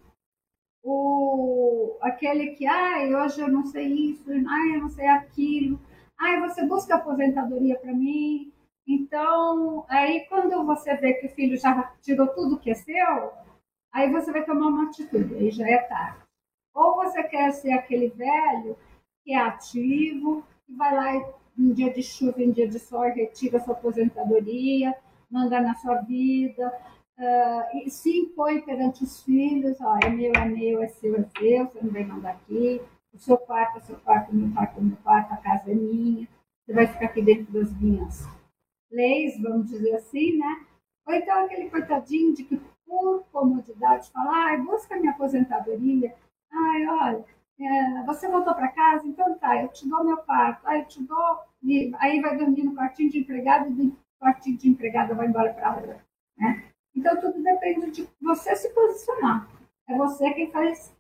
o, 0.83 1.97
aquele 2.03 2.49
que, 2.51 2.67
ai, 2.67 3.15
hoje 3.15 3.41
eu 3.41 3.49
não 3.49 3.65
sei 3.65 3.87
isso, 3.87 4.31
ai, 4.31 4.77
eu 4.77 4.81
não 4.83 4.89
sei 4.91 5.07
aquilo, 5.07 5.81
ai, 6.19 6.41
você 6.41 6.67
busca 6.67 6.97
aposentadoria 6.97 7.79
para 7.79 7.95
mim. 7.95 8.53
Então, 8.89 9.85
aí 9.87 10.25
quando 10.31 10.65
você 10.65 10.97
vê 10.97 11.13
que 11.15 11.27
o 11.27 11.31
filho 11.31 11.59
já 11.59 11.93
tirou 12.01 12.27
tudo 12.29 12.59
que 12.59 12.71
é 12.71 12.75
seu, 12.75 13.33
aí 13.93 14.11
você 14.11 14.33
vai 14.33 14.43
tomar 14.47 14.69
uma 14.69 14.85
atitude, 14.85 15.35
aí 15.35 15.51
já 15.51 15.69
é 15.69 15.77
tarde. 15.77 16.23
Ou 16.75 16.95
você 16.95 17.23
quer 17.25 17.53
ser 17.53 17.73
aquele 17.73 18.09
velho 18.09 18.79
que 19.23 19.35
é 19.35 19.37
ativo, 19.37 20.43
que 20.67 20.75
vai 20.75 20.95
lá 20.95 21.35
em 21.59 21.73
dia 21.75 21.93
de 21.93 22.03
chuva, 22.03 22.43
em 22.43 22.51
dia 22.51 22.67
de 22.67 22.79
sol, 22.79 23.03
retira 23.03 23.61
sua 23.61 23.75
aposentadoria, 23.75 24.97
manda 25.31 25.61
na 25.61 25.75
sua 25.75 25.97
vida, 25.97 26.73
uh, 27.19 27.77
e 27.77 27.91
se 27.91 28.17
impõe 28.17 28.63
perante 28.63 29.05
os 29.05 29.23
filhos, 29.23 29.79
ó, 29.83 29.99
é 30.03 30.09
meu, 30.09 30.33
é 30.35 30.45
meu, 30.47 30.83
é 30.83 30.89
seu, 30.89 31.15
é 31.15 31.25
seu, 31.37 31.67
você 31.67 31.79
não 31.83 31.91
vem 31.91 32.07
mandar 32.07 32.31
aqui, 32.31 32.81
o 33.13 33.19
seu 33.19 33.37
quarto 33.37 33.79
é 33.79 33.81
seu 33.81 33.97
quarto, 33.97 34.33
o 34.33 34.35
meu 34.35 34.55
quarto 34.55 34.79
é 34.79 34.83
meu 34.83 34.97
quarto, 35.03 35.35
a 35.35 35.37
casa 35.37 35.71
é 35.71 35.75
minha, 35.75 36.27
você 36.65 36.73
vai 36.73 36.87
ficar 36.87 37.07
aqui 37.07 37.21
dentro 37.21 37.53
das 37.53 37.71
minhas 37.79 38.38
leis, 38.91 39.41
vamos 39.41 39.69
dizer 39.69 39.95
assim, 39.95 40.39
né? 40.39 40.67
Ou 41.07 41.15
então 41.15 41.45
aquele 41.45 41.71
coitadinho 41.71 42.35
de 42.35 42.45
que 42.45 42.61
por 42.87 43.25
comodidade 43.33 44.11
fala, 44.11 44.31
ai, 44.47 44.61
busca 44.61 44.97
minha 44.97 45.13
aposentadoria, 45.13 46.15
ai, 46.51 46.87
olha, 46.87 47.25
é, 47.61 48.03
você 48.05 48.29
voltou 48.29 48.55
para 48.55 48.69
casa, 48.69 49.07
então 49.07 49.39
tá, 49.39 49.61
eu 49.63 49.69
te 49.69 49.89
dou 49.89 50.05
meu 50.05 50.17
quarto, 50.19 50.67
aí 50.67 50.81
eu 50.81 50.87
te 50.87 51.03
dou, 51.03 51.39
e 51.63 51.93
aí 51.99 52.21
vai 52.21 52.37
dormir 52.37 52.63
no 52.63 52.75
quartinho 52.75 53.11
de 53.11 53.19
empregado 53.19 53.69
e 53.69 53.73
do 53.73 53.97
quartinho 54.19 54.57
de 54.57 54.69
empregada 54.69 55.15
vai 55.15 55.27
embora 55.27 55.53
para 55.53 55.69
a 55.69 55.73
rua. 55.73 55.97
Né? 56.37 56.65
Então 56.95 57.21
tudo 57.21 57.43
depende 57.43 57.91
de 57.91 58.09
você 58.21 58.55
se 58.57 58.73
posicionar. 58.73 59.49
É 59.89 59.97
você 59.97 60.31
quem 60.35 60.51
faz, 60.51 60.95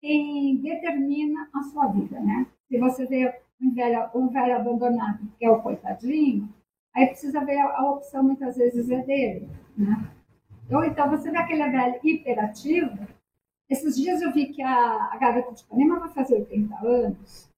quem 0.00 0.56
determina 0.58 1.48
a 1.54 1.62
sua 1.62 1.86
vida, 1.86 2.20
né? 2.20 2.46
Se 2.68 2.78
você 2.78 3.06
vê 3.06 3.40
um 3.60 3.72
velho, 3.72 4.10
um 4.14 4.28
velho 4.28 4.56
abandonado, 4.56 5.26
que 5.38 5.44
é 5.46 5.50
o 5.50 5.62
coitadinho, 5.62 6.48
aí 6.96 7.06
precisa 7.06 7.44
ver 7.44 7.58
a, 7.58 7.78
a 7.78 7.90
opção 7.90 8.22
muitas 8.22 8.56
vezes 8.56 8.90
é 8.90 9.02
dele, 9.02 9.48
né? 9.76 10.10
Ou 10.70 10.84
então 10.84 11.08
você 11.08 11.30
vê 11.30 11.38
aquele 11.38 11.70
velho 11.70 12.00
hiperativo, 12.02 13.06
esses 13.68 13.96
dias 13.96 14.22
eu 14.22 14.32
vi 14.32 14.46
que 14.46 14.62
a, 14.62 15.10
a 15.12 15.16
garota 15.18 15.52
de 15.52 15.62
Ipanema 15.62 15.98
vai 15.98 16.08
fazer 16.10 16.34
80 16.36 16.86
anos 16.86 17.50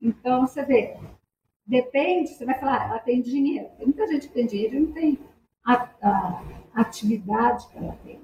Então, 0.00 0.46
você 0.46 0.64
vê, 0.64 0.96
depende, 1.66 2.30
você 2.30 2.44
vai 2.44 2.58
falar, 2.58 2.88
ela 2.88 2.98
tem 2.98 3.20
dinheiro. 3.20 3.68
Tem 3.76 3.86
muita 3.86 4.06
gente 4.06 4.28
que 4.28 4.34
tem 4.34 4.46
dinheiro 4.46 4.76
e 4.76 4.80
não 4.80 4.92
tem 4.92 5.18
a, 5.64 5.88
a, 6.02 6.42
atividade 6.74 7.68
que 7.68 7.78
ela 7.78 7.96
tem. 8.04 8.20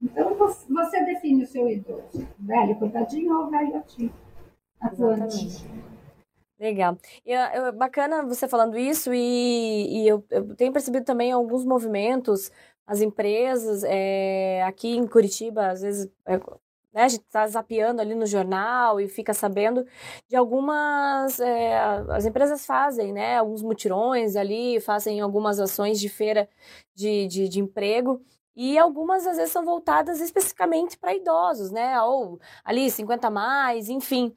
Então, 0.00 0.36
você 0.36 1.04
define 1.04 1.42
o 1.42 1.46
seu 1.46 1.68
idoso, 1.68 2.26
velho 2.38 2.76
coitadinho 2.76 3.36
ou 3.36 3.50
velho 3.50 3.76
ativo, 3.76 4.14
atuante. 4.80 5.64
Legal. 6.58 6.98
E, 7.24 7.32
eu, 7.32 7.72
bacana 7.72 8.24
você 8.24 8.48
falando 8.48 8.76
isso 8.76 9.12
e, 9.14 10.02
e 10.02 10.08
eu, 10.08 10.24
eu, 10.30 10.56
tenho 10.56 10.72
percebido 10.72 11.04
também 11.04 11.30
alguns 11.30 11.64
movimentos, 11.64 12.50
as 12.84 13.00
empresas 13.00 13.84
é, 13.84 14.62
aqui 14.64 14.96
em 14.96 15.06
Curitiba, 15.06 15.68
às 15.70 15.82
vezes 15.82 16.10
é, 16.26 16.36
né, 16.92 17.04
a 17.04 17.08
gente 17.08 17.22
está 17.22 17.46
zapeando 17.46 18.00
ali 18.02 18.14
no 18.14 18.26
jornal 18.26 19.00
e 19.00 19.08
fica 19.08 19.32
sabendo 19.32 19.86
de 20.28 20.34
algumas. 20.36 21.38
É, 21.38 21.78
as 22.10 22.26
empresas 22.26 22.66
fazem, 22.66 23.12
né? 23.12 23.36
Alguns 23.38 23.62
mutirões 23.62 24.34
ali, 24.36 24.80
fazem 24.80 25.20
algumas 25.20 25.60
ações 25.60 26.00
de 26.00 26.08
feira 26.08 26.48
de, 26.94 27.26
de, 27.28 27.48
de 27.48 27.60
emprego. 27.60 28.20
E 28.56 28.76
algumas, 28.78 29.26
às 29.26 29.36
vezes, 29.36 29.52
são 29.52 29.64
voltadas 29.64 30.20
especificamente 30.20 30.98
para 30.98 31.14
idosos, 31.14 31.70
né? 31.70 32.00
Ou 32.02 32.40
ali, 32.64 32.90
50 32.90 33.30
mais, 33.30 33.88
enfim. 33.88 34.34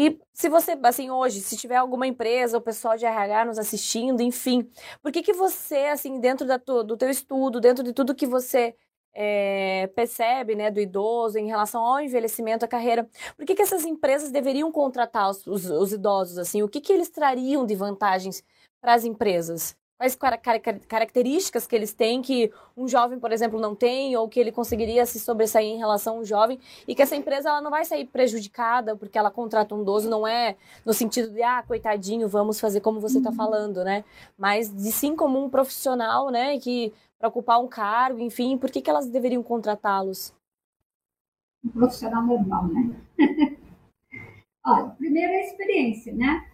E 0.00 0.16
se 0.32 0.48
você, 0.48 0.78
assim, 0.84 1.10
hoje, 1.10 1.40
se 1.40 1.56
tiver 1.56 1.74
alguma 1.74 2.06
empresa, 2.06 2.56
o 2.56 2.60
pessoal 2.60 2.96
de 2.96 3.04
RH 3.04 3.46
nos 3.46 3.58
assistindo, 3.58 4.22
enfim, 4.22 4.70
por 5.02 5.10
que 5.10 5.22
que 5.24 5.32
você, 5.32 5.86
assim, 5.86 6.20
dentro 6.20 6.46
da 6.46 6.56
tu, 6.56 6.84
do 6.84 6.96
teu 6.96 7.10
estudo, 7.10 7.60
dentro 7.60 7.82
de 7.82 7.92
tudo 7.92 8.14
que 8.14 8.24
você 8.24 8.76
é, 9.12 9.88
percebe, 9.96 10.54
né, 10.54 10.70
do 10.70 10.78
idoso 10.78 11.36
em 11.36 11.48
relação 11.48 11.84
ao 11.84 12.00
envelhecimento 12.00 12.60
da 12.60 12.68
carreira, 12.68 13.10
por 13.36 13.44
que 13.44 13.56
que 13.56 13.62
essas 13.62 13.84
empresas 13.84 14.30
deveriam 14.30 14.70
contratar 14.70 15.30
os, 15.30 15.44
os, 15.48 15.68
os 15.68 15.92
idosos, 15.92 16.38
assim, 16.38 16.62
o 16.62 16.68
que 16.68 16.80
que 16.80 16.92
eles 16.92 17.10
trariam 17.10 17.66
de 17.66 17.74
vantagens 17.74 18.44
para 18.80 18.94
as 18.94 19.04
empresas? 19.04 19.76
Quais 19.98 20.16
características 20.86 21.66
que 21.66 21.74
eles 21.74 21.92
têm 21.92 22.22
que 22.22 22.52
um 22.76 22.86
jovem, 22.86 23.18
por 23.18 23.32
exemplo, 23.32 23.60
não 23.60 23.74
tem, 23.74 24.16
ou 24.16 24.28
que 24.28 24.38
ele 24.38 24.52
conseguiria 24.52 25.04
se 25.04 25.18
sobressair 25.18 25.66
em 25.66 25.76
relação 25.76 26.16
a 26.16 26.20
um 26.20 26.24
jovem, 26.24 26.60
e 26.86 26.94
que 26.94 27.02
essa 27.02 27.16
empresa 27.16 27.48
ela 27.48 27.60
não 27.60 27.70
vai 27.70 27.84
sair 27.84 28.06
prejudicada 28.06 28.94
porque 28.94 29.18
ela 29.18 29.30
contrata 29.30 29.74
um 29.74 29.82
idoso, 29.82 30.08
não 30.08 30.24
é 30.24 30.56
no 30.86 30.94
sentido 30.94 31.30
de, 31.30 31.42
ah, 31.42 31.64
coitadinho, 31.66 32.28
vamos 32.28 32.60
fazer 32.60 32.80
como 32.80 33.00
você 33.00 33.18
está 33.18 33.32
falando, 33.32 33.82
né? 33.82 34.04
Mas 34.38 34.72
de 34.72 34.92
sim 34.92 35.16
como 35.16 35.44
um 35.44 35.50
profissional, 35.50 36.30
né, 36.30 36.58
que 36.60 36.92
para 37.18 37.28
ocupar 37.28 37.60
um 37.60 37.66
cargo, 37.66 38.20
enfim, 38.20 38.56
por 38.56 38.70
que, 38.70 38.80
que 38.80 38.88
elas 38.88 39.08
deveriam 39.08 39.42
contratá-los? 39.42 40.32
Um 41.64 41.70
profissional 41.70 42.22
normal, 42.22 42.68
né? 42.68 42.96
Olha, 44.64 44.90
primeiro 44.90 45.32
é 45.32 45.36
a 45.38 45.44
experiência, 45.46 46.14
né? 46.14 46.48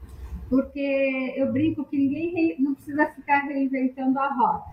Porque 0.55 1.35
eu 1.37 1.53
brinco 1.53 1.85
que 1.85 1.99
ninguém 1.99 2.55
não 2.61 2.77
precisa 2.77 3.11
ficar 3.11 3.41
reinventando 3.41 4.21
a 4.21 4.33
roda. 4.33 4.65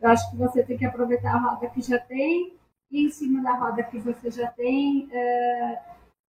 Eu 0.00 0.10
acho 0.10 0.28
que 0.28 0.36
você 0.36 0.64
tem 0.64 0.76
que 0.76 0.84
aproveitar 0.84 1.36
a 1.36 1.38
roda 1.38 1.70
que 1.70 1.80
já 1.80 2.00
tem 2.00 2.54
e 2.90 3.06
em 3.06 3.08
cima 3.08 3.40
da 3.40 3.54
roda 3.54 3.84
que 3.84 4.00
você 4.00 4.28
já 4.28 4.50
tem 4.50 5.08
é, 5.12 5.82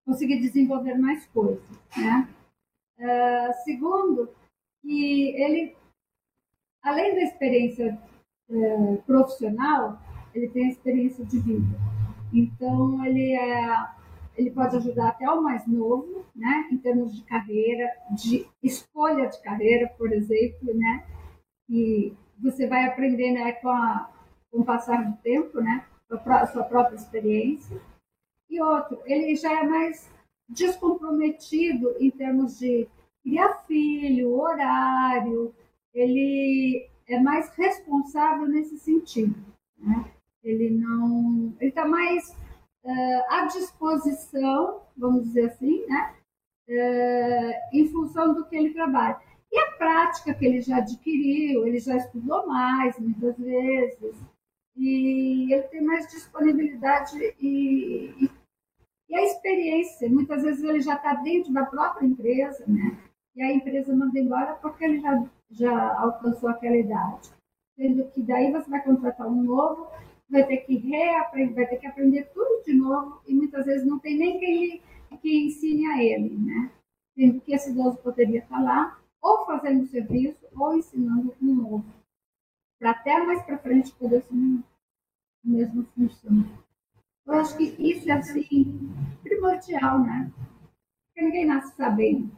conseguir 0.06 0.40
desenvolver 0.40 0.94
mais 1.00 1.26
coisas, 1.28 1.68
né? 1.98 2.30
É, 3.00 3.54
segundo, 3.64 4.30
que 4.84 5.30
ele, 5.36 5.76
além 6.84 7.16
da 7.16 7.22
experiência 7.22 8.00
é, 8.52 8.96
profissional, 8.98 10.00
ele 10.36 10.48
tem 10.50 10.66
a 10.68 10.72
experiência 10.72 11.26
de 11.26 11.40
vida. 11.40 11.76
Então, 12.32 13.04
ele 13.04 13.32
é 13.34 13.88
ele 14.38 14.52
pode 14.52 14.76
ajudar 14.78 15.10
até 15.10 15.30
o 15.30 15.42
mais 15.42 15.66
novo, 15.68 16.26
né, 16.36 16.68
em 16.72 16.78
termos 16.78 17.16
de 17.16 17.24
carreira, 17.24 17.90
de 18.12 18.48
escolha 18.64 19.28
de 19.28 19.42
carreira, 19.42 19.88
por 19.98 20.12
exemplo, 20.12 20.74
né, 20.74 21.06
e 21.70 22.14
você 22.42 22.68
vai 22.68 22.86
aprender, 22.86 23.32
né, 23.32 23.52
com, 23.54 23.70
a, 23.70 24.10
com 24.52 24.62
o 24.62 24.66
passar 24.66 25.04
do 25.04 25.18
tempo, 25.22 25.60
né, 25.60 25.86
a 26.10 26.48
sua 26.48 26.64
própria 26.64 26.96
experiência. 26.96 27.80
E 28.50 28.62
outro, 28.62 29.00
ele 29.06 29.36
já 29.36 29.62
é 29.62 29.64
mais 29.64 30.10
descomprometido 30.48 31.96
em 32.00 32.10
termos 32.10 32.58
de 32.58 32.88
criar 33.22 33.54
filho, 33.68 34.34
horário, 34.34 35.54
ele 35.94 36.90
é 37.08 37.20
mais 37.20 37.50
responsável 37.56 38.48
nesse 38.48 38.78
sentido, 38.78 39.36
né? 39.78 40.12
Ele 40.44 40.70
não, 40.70 41.54
ele 41.60 41.70
está 41.70 41.86
mais 41.88 42.36
uh, 42.84 43.24
à 43.30 43.46
disposição, 43.46 44.82
vamos 44.98 45.24
dizer 45.26 45.48
assim, 45.48 45.86
né? 45.88 46.16
Uh, 46.70 47.78
em 47.78 47.88
função 47.88 48.34
do 48.34 48.46
que 48.46 48.56
ele 48.56 48.74
trabalha. 48.74 49.20
E 49.52 49.60
a 49.60 49.72
prática 49.72 50.34
que 50.34 50.46
ele 50.46 50.62
já 50.62 50.78
adquiriu, 50.78 51.66
ele 51.66 51.80
já 51.80 51.96
estudou 51.96 52.46
mais, 52.46 53.00
muitas 53.00 53.36
vezes, 53.38 54.16
e 54.76 55.52
ele 55.52 55.64
tem 55.64 55.82
mais 55.82 56.08
disponibilidade 56.08 57.18
e, 57.40 58.14
e, 58.22 58.30
e 59.10 59.16
a 59.16 59.26
experiência. 59.26 60.10
Muitas 60.10 60.44
vezes 60.44 60.64
ele 60.64 60.80
já 60.80 60.96
está 60.96 61.16
dentro 61.16 61.52
da 61.52 61.66
própria 61.66 62.06
empresa, 62.06 62.64
né? 62.68 62.98
E 63.36 63.42
a 63.42 63.52
empresa 63.52 63.96
manda 63.96 64.20
embora 64.20 64.54
porque 64.56 64.84
ele 64.86 65.00
já, 65.00 65.24
já 65.50 66.00
alcançou 66.00 66.50
aquela 66.50 66.78
idade. 66.78 67.30
Sendo 67.76 68.10
que 68.12 68.22
daí 68.22 68.52
você 68.52 68.70
vai 68.70 68.84
contratar 68.84 69.28
um 69.28 69.44
novo 69.44 69.88
vai 70.30 70.46
ter 70.46 70.58
que 70.58 70.78
reaprender, 70.78 71.56
vai 71.56 71.68
ter 71.68 71.78
que 71.78 71.88
aprender 71.88 72.30
tudo 72.34 72.64
de 72.64 72.74
novo 72.74 73.22
e 73.28 73.34
muitas 73.34 73.66
vezes 73.66 73.86
não 73.86 74.00
tem 74.00 74.18
nem 74.18 74.40
quem 74.40 74.82
que 75.22 75.46
ensine 75.48 75.88
a 75.88 76.04
ele, 76.04 76.38
né? 76.38 76.72
Sendo 77.16 77.42
que 77.42 77.54
esse 77.54 77.72
idoso 77.72 77.98
poderia 77.98 78.40
estar 78.40 78.62
lá 78.62 79.00
ou 79.22 79.46
fazendo 79.46 79.88
serviço 79.88 80.46
ou 80.56 80.76
ensinando 80.76 81.36
um 81.42 81.56
novo, 81.56 81.86
para 82.78 82.92
até 82.92 83.20
mais 83.26 83.42
para 83.44 83.58
frente 83.58 83.92
poder 83.96 84.18
assumir 84.18 84.64
a 85.46 85.50
mesma 85.50 85.84
função. 85.96 86.46
Eu 87.26 87.34
acho 87.34 87.58
que 87.58 87.64
isso 87.78 88.10
é 88.10 88.14
assim 88.14 88.94
primordial, 89.22 90.00
né? 90.00 90.32
Porque 91.08 91.22
ninguém 91.22 91.46
nasce 91.46 91.76
sabendo. 91.76 92.32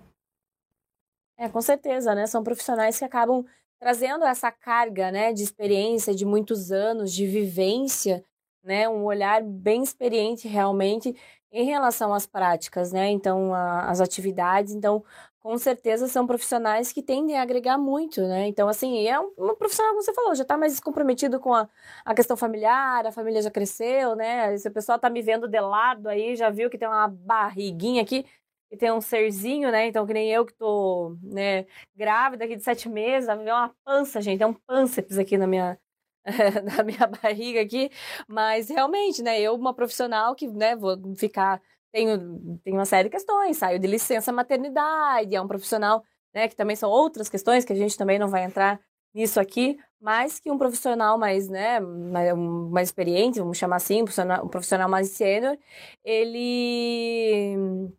É, 1.38 1.48
com 1.50 1.62
certeza, 1.62 2.16
né? 2.16 2.26
São 2.28 2.44
profissionais 2.44 2.98
que 2.98 3.06
acabam 3.06 3.46
trazendo 3.82 4.24
essa 4.26 4.52
carga, 4.52 5.12
né, 5.12 5.34
de 5.34 5.42
experiência, 5.44 6.14
de 6.14 6.24
muitos 6.24 6.72
anos, 6.72 7.12
de 7.12 7.26
vivência, 7.26 8.24
né, 8.64 8.88
um 8.88 9.06
olhar 9.06 9.42
bem 9.42 9.82
experiente 9.82 10.48
realmente 10.48 11.16
em 11.52 11.66
relação 11.66 12.14
às 12.14 12.28
práticas, 12.28 12.92
né, 12.92 13.10
então 13.10 13.54
a, 13.56 13.90
as 13.90 14.00
atividades, 14.00 14.74
então 14.76 15.04
com 15.40 15.58
certeza 15.58 16.08
são 16.08 16.28
profissionais 16.28 16.92
que 16.94 17.02
tendem 17.02 17.40
a 17.40 17.42
agregar 17.42 17.76
muito, 17.80 18.22
né, 18.22 18.48
então 18.48 18.70
assim, 18.70 19.08
é 19.08 19.20
um, 19.20 19.32
um 19.36 19.56
profissional, 19.56 19.94
como 19.94 20.04
você 20.04 20.14
falou, 20.14 20.36
já 20.36 20.44
está 20.44 20.56
mais 20.56 20.80
comprometido 20.80 21.40
com 21.40 21.52
a, 21.52 21.68
a 22.06 22.14
questão 22.14 22.38
familiar, 22.38 23.08
a 23.08 23.12
família 23.12 23.42
já 23.42 23.50
cresceu, 23.50 24.16
né, 24.16 24.56
se 24.58 24.68
o 24.68 24.72
pessoal 24.72 24.98
está 24.98 25.10
me 25.10 25.24
vendo 25.24 25.48
de 25.48 25.60
lado 25.60 26.08
aí, 26.08 26.36
já 26.36 26.52
viu 26.52 26.70
que 26.70 26.78
tem 26.78 26.88
uma 26.88 27.08
barriguinha 27.08 28.04
aqui, 28.04 28.28
e 28.72 28.78
tem 28.78 28.92
um 28.92 29.02
serzinho, 29.02 29.70
né? 29.72 29.88
Então, 29.88 30.06
que 30.08 30.14
nem 30.14 30.32
eu 30.32 30.46
que 30.46 30.54
tô, 30.54 31.18
né, 31.22 31.66
grávida 31.96 32.46
aqui 32.46 32.56
de 32.56 32.64
sete 32.64 32.88
meses, 32.88 33.28
ver 33.28 33.52
uma 33.52 33.76
pança, 33.84 34.22
gente, 34.22 34.42
é 34.42 34.48
um 34.48 34.54
pânceps 34.54 35.18
aqui 35.18 35.38
na 35.38 35.46
minha, 35.46 35.78
na 36.78 36.84
minha 36.84 37.06
barriga 37.08 37.62
aqui, 37.62 37.90
mas 38.28 38.70
realmente, 38.70 39.22
né, 39.22 39.40
eu, 39.42 39.56
uma 39.56 39.74
profissional 39.74 40.34
que, 40.36 40.48
né, 40.48 40.76
vou 40.76 40.98
ficar, 41.18 41.62
tenho, 41.92 42.58
tenho 42.64 42.78
uma 42.78 42.86
série 42.86 43.10
de 43.10 43.12
questões, 43.12 43.58
saio 43.58 43.78
de 43.80 43.88
licença 43.88 44.32
maternidade, 44.32 45.36
é 45.36 45.42
um 45.42 45.48
profissional, 45.48 46.04
né, 46.34 46.48
que 46.48 46.56
também 46.56 46.76
são 46.76 46.90
outras 46.90 47.28
questões 47.28 47.66
que 47.66 47.74
a 47.74 47.76
gente 47.76 47.98
também 47.98 48.18
não 48.18 48.30
vai 48.30 48.44
entrar 48.46 48.80
nisso 49.14 49.40
aqui, 49.40 49.78
mas 50.00 50.40
que 50.40 50.50
um 50.50 50.58
profissional 50.58 51.18
mais, 51.18 51.50
né, 51.50 51.80
mais, 51.82 52.34
mais 52.38 52.88
experiente, 52.88 53.40
vamos 53.40 53.58
chamar 53.58 53.76
assim, 53.78 54.02
um 54.02 54.48
profissional 54.48 54.90
mais 54.90 55.10
sênior, 55.10 55.58
ele 56.06 57.92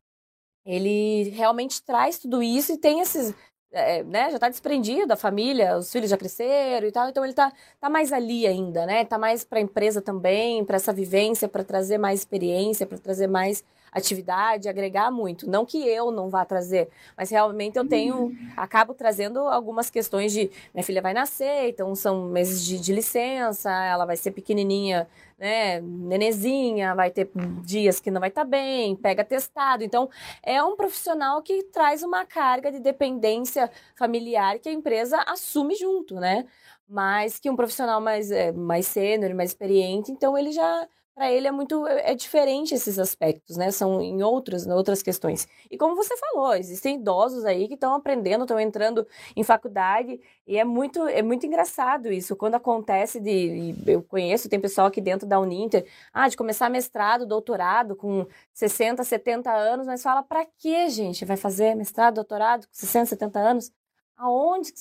ele 0.64 1.30
realmente 1.30 1.82
traz 1.82 2.18
tudo 2.18 2.42
isso 2.42 2.72
e 2.72 2.78
tem 2.78 3.00
esses. 3.00 3.34
É, 3.74 4.02
né, 4.04 4.28
já 4.28 4.36
está 4.36 4.50
desprendido 4.50 5.06
da 5.06 5.16
família, 5.16 5.78
os 5.78 5.90
filhos 5.90 6.10
já 6.10 6.16
cresceram 6.18 6.86
e 6.86 6.92
tal, 6.92 7.08
então 7.08 7.24
ele 7.24 7.32
está 7.32 7.50
tá 7.80 7.88
mais 7.88 8.12
ali 8.12 8.46
ainda, 8.46 8.84
né? 8.84 9.02
Tá 9.04 9.16
mais 9.18 9.44
para 9.44 9.58
a 9.58 9.62
empresa 9.62 10.02
também, 10.02 10.62
para 10.62 10.76
essa 10.76 10.92
vivência, 10.92 11.48
para 11.48 11.64
trazer 11.64 11.96
mais 11.96 12.20
experiência, 12.20 12.86
para 12.86 12.98
trazer 12.98 13.28
mais 13.28 13.64
atividade, 13.92 14.68
agregar 14.68 15.10
muito. 15.10 15.48
Não 15.48 15.66
que 15.66 15.86
eu 15.86 16.10
não 16.10 16.30
vá 16.30 16.44
trazer, 16.44 16.88
mas 17.16 17.30
realmente 17.30 17.76
eu 17.76 17.86
tenho, 17.86 18.34
acabo 18.56 18.94
trazendo 18.94 19.40
algumas 19.40 19.90
questões 19.90 20.32
de 20.32 20.50
minha 20.72 20.82
filha 20.82 21.02
vai 21.02 21.12
nascer, 21.12 21.68
então 21.68 21.94
são 21.94 22.24
meses 22.24 22.64
de, 22.64 22.80
de 22.80 22.92
licença, 22.92 23.70
ela 23.70 24.06
vai 24.06 24.16
ser 24.16 24.30
pequenininha, 24.30 25.06
né, 25.38 25.80
nenezinha, 25.80 26.94
vai 26.94 27.10
ter 27.10 27.30
dias 27.62 28.00
que 28.00 28.10
não 28.10 28.20
vai 28.20 28.30
estar 28.30 28.44
tá 28.44 28.48
bem, 28.48 28.96
pega 28.96 29.24
testado. 29.24 29.84
Então, 29.84 30.08
é 30.42 30.62
um 30.62 30.74
profissional 30.76 31.42
que 31.42 31.64
traz 31.64 32.02
uma 32.02 32.24
carga 32.24 32.72
de 32.72 32.80
dependência 32.80 33.70
familiar 33.96 34.58
que 34.58 34.68
a 34.68 34.72
empresa 34.72 35.22
assume 35.26 35.74
junto, 35.74 36.14
né? 36.14 36.46
Mas 36.88 37.38
que 37.38 37.50
um 37.50 37.56
profissional 37.56 38.00
mais, 38.00 38.30
é, 38.30 38.52
mais 38.52 38.86
sênior, 38.86 39.34
mais 39.34 39.50
experiente, 39.50 40.12
então 40.12 40.36
ele 40.36 40.52
já 40.52 40.88
para 41.14 41.30
ele 41.30 41.46
é 41.46 41.52
muito 41.52 41.86
é, 41.86 42.12
é 42.12 42.14
diferente 42.14 42.74
esses 42.74 42.98
aspectos, 42.98 43.56
né? 43.56 43.70
São 43.70 44.00
em 44.00 44.22
outras, 44.22 44.66
em 44.66 44.72
outras 44.72 45.02
questões. 45.02 45.46
E 45.70 45.76
como 45.76 45.94
você 45.94 46.16
falou, 46.16 46.54
existem 46.54 46.96
idosos 46.96 47.44
aí 47.44 47.68
que 47.68 47.74
estão 47.74 47.94
aprendendo, 47.94 48.42
estão 48.44 48.58
entrando 48.58 49.06
em 49.36 49.44
faculdade 49.44 50.20
e 50.46 50.56
é 50.58 50.64
muito 50.64 51.06
é 51.06 51.22
muito 51.22 51.46
engraçado 51.46 52.12
isso 52.12 52.34
quando 52.36 52.54
acontece 52.54 53.20
de 53.20 53.74
eu 53.86 54.02
conheço, 54.02 54.48
tem 54.48 54.60
pessoal 54.60 54.86
aqui 54.86 55.00
dentro 55.00 55.26
da 55.26 55.38
Uninter, 55.38 55.86
ah, 56.12 56.28
de 56.28 56.36
começar 56.36 56.70
mestrado, 56.70 57.26
doutorado 57.26 57.94
com 57.94 58.26
60, 58.54 59.04
70 59.04 59.52
anos, 59.52 59.86
mas 59.86 60.02
fala 60.02 60.22
para 60.22 60.44
que, 60.58 60.88
gente, 60.88 61.24
vai 61.24 61.36
fazer 61.36 61.74
mestrado, 61.74 62.14
doutorado 62.16 62.66
com 62.66 62.72
60, 62.74 63.06
70 63.06 63.38
anos? 63.38 63.72
Aonde? 64.16 64.72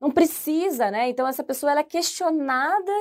Não 0.00 0.10
precisa, 0.10 0.90
né? 0.90 1.08
Então 1.08 1.26
essa 1.26 1.44
pessoa 1.44 1.70
ela 1.72 1.80
é 1.80 1.84
questionada 1.84 2.92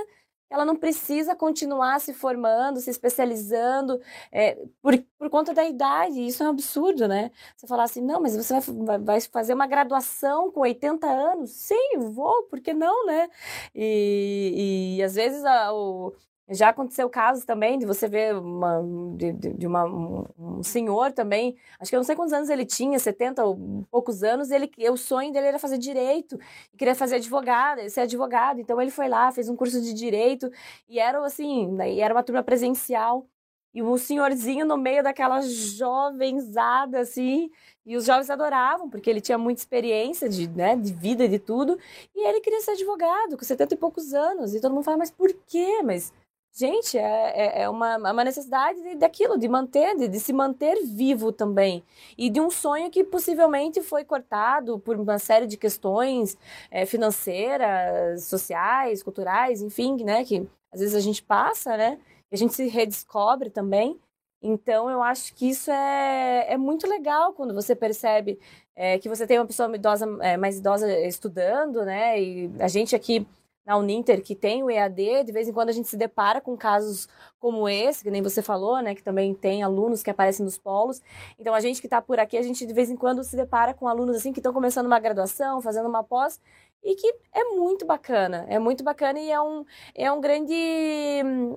ela 0.50 0.66
não 0.66 0.76
precisa 0.76 1.36
continuar 1.36 2.00
se 2.00 2.14
formando, 2.14 2.80
se 2.80 2.90
especializando 2.90 4.02
é, 4.32 4.58
por, 4.82 4.98
por 5.18 5.30
conta 5.30 5.54
da 5.54 5.64
idade. 5.66 6.20
Isso 6.26 6.44
é 6.44 6.48
um 6.48 6.50
absurdo, 6.50 7.08
né? 7.08 7.32
Você 7.56 7.68
falar 7.68 7.84
assim, 7.84 8.02
não, 8.02 8.22
mas 8.22 8.36
você 8.36 8.60
vai, 8.60 8.98
vai 9.00 9.22
fazer 9.22 9.54
uma 9.54 9.68
graduação 9.68 10.52
com 10.52 10.62
80 10.62 11.08
anos? 11.08 11.52
Sim, 11.52 12.00
vou, 12.12 12.44
por 12.44 12.60
que 12.62 12.74
não, 12.74 13.06
né? 13.06 13.30
E, 13.76 14.96
e 14.98 15.04
às 15.04 15.16
vezes 15.16 15.44
a, 15.46 15.74
o, 15.74 16.14
já 16.50 16.70
aconteceu 16.70 17.10
casos 17.10 17.46
também 17.46 17.78
de 17.78 17.86
você 17.86 18.08
ver 18.08 18.36
uma, 18.36 18.82
de, 19.16 19.34
de 19.34 19.68
uma, 19.68 19.86
um 19.86 20.64
senhor 20.64 21.12
também, 21.12 21.56
acho 21.80 21.90
que 21.90 21.96
eu 21.96 22.00
não 22.00 22.04
sei 22.04 22.16
quantos 22.16 22.34
anos 22.34 22.50
ele 22.50 22.66
tinha, 22.66 22.98
70 22.98 23.44
ou 23.46 23.86
poucos 23.92 24.24
anos, 24.24 24.50
ele, 24.50 24.70
o 24.90 24.98
sonho 24.98 25.32
dele 25.32 25.48
era 25.48 25.60
fazer 25.60 25.78
direito, 25.78 26.40
queria 26.78 26.96
fazer 26.96 27.18
advogado, 27.18 27.88
ser 27.90 28.02
advogado, 28.02 28.60
então 28.60 28.82
ele 28.82 28.92
foi 28.92 29.08
lá, 29.08 29.32
fez 29.32 29.48
um 29.48 29.56
curso 29.56 29.80
de 29.82 29.94
direito, 29.94 30.50
e 30.88 31.00
era 31.00 31.24
assim, 31.24 31.68
né, 31.72 31.98
era 32.00 32.14
uma 32.14 32.24
turma 32.24 32.44
presencial, 32.44 33.28
e 33.72 33.84
um 33.84 33.98
senhorzinho 33.98 34.66
no 34.66 34.78
meio 34.78 35.04
daquela 35.04 35.42
jovenzada, 35.42 37.02
assim, 37.02 37.52
e 37.86 37.96
os 37.96 38.06
jovens 38.06 38.30
adoravam, 38.30 38.90
porque 38.90 39.08
ele 39.10 39.22
tinha 39.22 39.38
muita 39.38 39.62
experiência 39.62 40.28
de, 40.28 40.48
né, 40.50 40.76
de 40.76 40.92
vida 40.92 41.26
e 41.26 41.28
de 41.28 41.38
tudo, 41.38 41.78
e 42.16 42.28
ele 42.28 42.42
queria 42.42 42.62
ser 42.62 42.72
advogado, 42.72 43.38
com 43.38 43.46
70 43.46 43.76
e 43.76 43.78
poucos 43.78 44.14
anos, 44.14 44.56
e 44.56 44.60
todo 44.60 44.74
mundo 44.74 44.84
fala, 44.84 44.98
mas 44.98 45.12
por 45.12 45.32
quê? 45.48 45.84
Mas 45.84 46.12
Gente, 46.52 46.98
é, 46.98 47.62
é, 47.62 47.62
é 47.64 47.70
uma, 47.70 47.98
uma 47.98 48.24
necessidade 48.24 48.82
de, 48.82 48.96
daquilo, 48.96 49.38
de 49.38 49.48
manter, 49.48 49.96
de, 49.96 50.08
de, 50.08 50.20
se 50.20 50.34
manter 50.34 50.84
vivo 50.86 51.32
também. 51.32 51.84
E 52.18 52.30
de 52.30 52.42
um 52.42 52.50
sonho 52.50 52.90
que 52.90 53.04
possivelmente 53.04 53.82
foi 53.82 54.04
cortado 54.04 54.80
por 54.80 55.00
uma 55.00 55.20
série 55.20 55.48
de 55.48 55.56
questões 55.58 56.38
é, 56.72 56.86
financeiras, 56.86 58.26
sociais, 58.26 59.04
culturais, 59.04 59.62
enfim, 59.62 60.04
né? 60.04 60.26
Que 60.26 60.48
às 60.72 60.80
vezes 60.82 60.96
a 60.96 61.00
gente 61.00 61.24
passa, 61.24 61.78
né? 61.78 62.00
E 62.32 62.36
a 62.36 62.38
gente 62.38 62.54
se 62.54 62.68
redescobre 62.68 63.50
também. 63.50 64.00
Então, 64.42 64.90
eu 64.90 65.04
acho 65.04 65.34
que 65.36 65.50
isso 65.50 65.70
é, 65.72 66.54
é 66.54 66.58
muito 66.58 66.88
legal 66.88 67.34
quando 67.34 67.54
você 67.54 67.76
percebe 67.76 68.40
é, 68.76 68.98
que 68.98 69.10
você 69.10 69.28
tem 69.28 69.38
uma 69.38 69.46
pessoa 69.46 69.74
idosa, 69.76 70.06
é, 70.22 70.38
mais 70.38 70.58
idosa 70.58 70.90
estudando, 71.02 71.84
né? 71.86 72.22
E 72.22 72.52
a 72.60 72.68
gente 72.68 72.96
aqui 72.96 73.28
na 73.70 73.78
Uninter 73.78 74.24
que 74.24 74.36
tem 74.36 74.64
o 74.64 74.70
EAD, 74.72 75.26
de 75.26 75.32
vez 75.32 75.48
em 75.48 75.54
quando 75.54 75.70
a 75.70 75.72
gente 75.72 75.88
se 75.88 75.96
depara 75.96 76.42
com 76.42 76.58
casos 76.58 77.08
como 77.40 77.70
esse, 77.70 78.04
que 78.04 78.10
nem 78.10 78.20
você 78.20 78.42
falou, 78.42 78.82
né, 78.82 78.96
que 78.96 79.04
também 79.04 79.32
tem 79.32 79.62
alunos 79.62 80.02
que 80.02 80.10
aparecem 80.10 80.44
nos 80.44 80.58
polos. 80.58 81.00
Então 81.38 81.54
a 81.54 81.60
gente 81.60 81.80
que 81.80 81.86
está 81.86 82.02
por 82.02 82.20
aqui, 82.20 82.36
a 82.36 82.42
gente 82.42 82.66
de 82.66 82.74
vez 82.74 82.90
em 82.90 82.96
quando 82.96 83.24
se 83.24 83.36
depara 83.36 83.72
com 83.76 83.88
alunos 83.88 84.16
assim 84.16 84.34
que 84.34 84.40
estão 84.40 84.52
começando 84.52 84.88
uma 84.88 85.00
graduação, 85.00 85.62
fazendo 85.62 85.88
uma 85.88 86.04
pós 86.04 86.42
e 86.84 86.96
que 86.96 87.14
é 87.32 87.44
muito 87.44 87.86
bacana, 87.86 88.44
é 88.50 88.58
muito 88.58 88.84
bacana 88.84 89.20
e 89.20 89.30
é 89.30 89.40
um 89.40 89.64
é 89.94 90.12
um 90.12 90.20
grande 90.20 90.54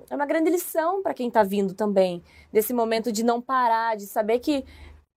é 0.07 0.15
uma 0.15 0.27
grande 0.27 0.51
lição 0.51 1.01
para 1.01 1.15
quem 1.15 1.29
está 1.29 1.41
vindo 1.41 1.73
também 1.73 2.21
desse 2.51 2.73
momento 2.73 3.11
de 3.11 3.23
não 3.23 3.41
parar, 3.41 3.97
de 3.97 4.05
saber 4.05 4.37
que 4.37 4.63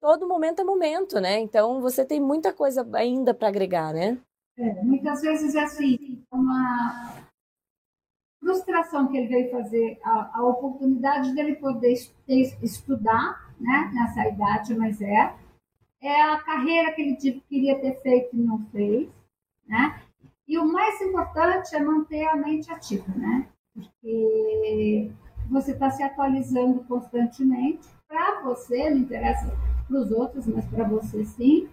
todo 0.01 0.29
momento 0.29 0.61
é 0.61 0.65
momento, 0.65 1.21
né? 1.21 1.41
Então 1.41 1.81
você 1.81 2.05
tem 2.05 2.21
muita 2.21 2.53
coisa 2.53 2.87
ainda 2.93 3.35
para 3.35 3.49
agregar, 3.49 3.93
né? 3.93 4.17
É, 4.57 4.83
muitas 4.83 5.21
vezes 5.23 5.55
é 5.55 5.65
assim, 5.65 6.23
uma 6.31 7.27
frustração 8.39 9.09
que 9.09 9.17
ele 9.17 9.27
veio 9.27 9.51
fazer, 9.51 9.99
a, 10.05 10.39
a 10.39 10.45
oportunidade 10.45 11.35
dele 11.35 11.57
poder 11.57 11.93
estudar, 12.63 13.53
né, 13.59 13.91
nessa 13.93 14.29
idade, 14.29 14.75
mas 14.75 15.01
é, 15.01 15.35
é 16.01 16.23
a 16.23 16.41
carreira 16.41 16.93
que 16.93 17.03
ele 17.03 17.43
queria 17.49 17.79
ter 17.81 18.01
feito 18.03 18.37
e 18.37 18.41
não 18.41 18.65
fez, 18.67 19.09
né? 19.67 20.01
E 20.47 20.59
o 20.59 20.71
mais 20.71 21.01
importante 21.01 21.75
é 21.75 21.81
manter 21.81 22.27
a 22.27 22.37
mente 22.37 22.71
ativa, 22.71 23.11
né? 23.17 23.49
Porque 23.73 25.11
você 25.49 25.73
está 25.73 25.91
se 25.91 26.03
atualizando 26.03 26.85
constantemente. 26.85 27.89
Para 28.07 28.43
você, 28.43 28.91
não 28.91 28.99
interessa 28.99 29.51
para 29.89 29.97
os 29.97 30.11
outros, 30.11 30.47
mas 30.47 30.65
para 30.67 30.85
você 30.85 31.25
sim. 31.25 31.69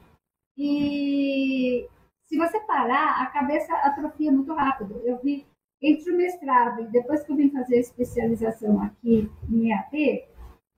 E 0.58 1.86
se 2.32 2.38
você 2.38 2.62
parar, 2.62 3.22
a 3.22 3.26
cabeça 3.26 3.76
atrofia 3.76 4.32
muito 4.32 4.54
rápido. 4.54 5.02
Eu 5.04 5.18
vi 5.18 5.46
entre 5.82 6.14
o 6.14 6.16
mestrado 6.16 6.82
e 6.82 6.88
depois 6.88 7.22
que 7.26 7.32
eu 7.34 7.36
vim 7.36 7.50
fazer 7.50 7.76
a 7.76 7.80
especialização 7.82 8.82
aqui 8.82 9.30
em 9.52 9.70
EAP, 9.70 10.30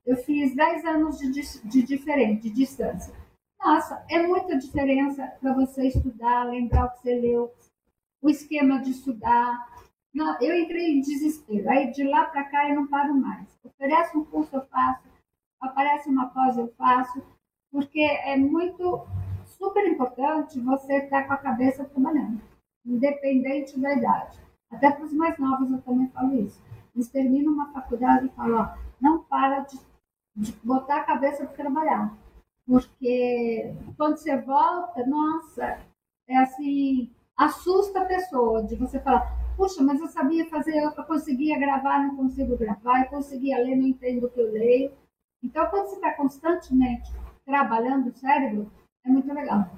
eu 0.04 0.18
fiz 0.18 0.56
10 0.56 0.84
anos 0.86 1.20
de, 1.20 1.30
de 1.30 1.84
diferente, 1.84 2.50
de 2.50 2.56
distância. 2.56 3.14
Nossa, 3.64 4.04
é 4.10 4.26
muita 4.26 4.58
diferença 4.58 5.28
para 5.40 5.54
você 5.54 5.90
estudar, 5.90 6.50
lembrar 6.50 6.86
o 6.86 6.90
que 6.90 7.02
você 7.02 7.20
leu, 7.20 7.54
o 8.20 8.32
esquema 8.32 8.82
de 8.82 8.90
estudar. 8.90 9.70
Não, 10.12 10.36
eu 10.42 10.58
entrei 10.58 10.98
em 10.98 11.02
desespero. 11.02 11.70
Aí 11.70 11.92
de 11.92 12.04
lá 12.04 12.26
para 12.26 12.46
cá 12.46 12.68
eu 12.68 12.76
não 12.76 12.88
paro 12.88 13.14
mais. 13.14 13.48
Oferece 13.64 14.18
um 14.18 14.26
curso, 14.26 14.56
eu 14.56 14.66
faço. 14.66 15.04
Aparece 15.62 16.10
uma 16.10 16.30
pós, 16.30 16.58
eu 16.58 16.74
faço. 16.76 17.22
Porque 17.72 18.02
é 18.02 18.36
muito 18.36 19.06
super 19.64 19.88
importante 19.88 20.60
você 20.60 20.98
estar 20.98 21.26
com 21.26 21.34
a 21.34 21.38
cabeça 21.38 21.86
trabalhando, 21.86 22.42
independente 22.86 23.80
da 23.80 23.94
idade. 23.94 24.38
Até 24.70 24.92
para 24.92 25.06
os 25.06 25.14
mais 25.14 25.38
novos 25.38 25.72
eu 25.72 25.82
também 25.82 26.10
falo 26.10 26.38
isso. 26.38 26.62
Eles 26.94 27.10
terminam 27.10 27.54
uma 27.54 27.72
faculdade 27.72 28.26
e 28.26 28.36
falam, 28.36 28.62
ó, 28.62 28.78
não 29.00 29.24
para 29.24 29.62
de, 29.62 29.80
de 30.36 30.52
botar 30.64 30.98
a 30.98 31.04
cabeça 31.04 31.46
para 31.46 31.56
trabalhar. 31.56 32.14
Porque 32.68 33.74
quando 33.98 34.18
você 34.18 34.38
volta, 34.38 35.06
nossa, 35.06 35.80
é 36.28 36.38
assim, 36.38 37.10
assusta 37.38 38.02
a 38.02 38.06
pessoa 38.06 38.64
de 38.64 38.76
você 38.76 39.00
falar, 39.00 39.32
puxa, 39.56 39.82
mas 39.82 40.00
eu 40.02 40.08
sabia 40.08 40.50
fazer, 40.50 40.78
eu 40.78 40.92
conseguia 41.06 41.58
gravar, 41.58 42.00
não 42.00 42.16
consigo 42.18 42.58
gravar, 42.58 43.02
eu 43.02 43.10
conseguia 43.10 43.58
ler, 43.60 43.76
não 43.76 43.88
entendo 43.88 44.26
o 44.26 44.30
que 44.30 44.40
eu 44.40 44.52
leio. 44.52 44.92
Então, 45.42 45.66
quando 45.68 45.88
você 45.88 45.96
está 45.96 46.14
constantemente 46.14 47.12
trabalhando 47.46 48.10
o 48.10 48.14
cérebro, 48.14 48.72
é 49.06 49.10
muito 49.10 49.34
legal. 49.34 49.70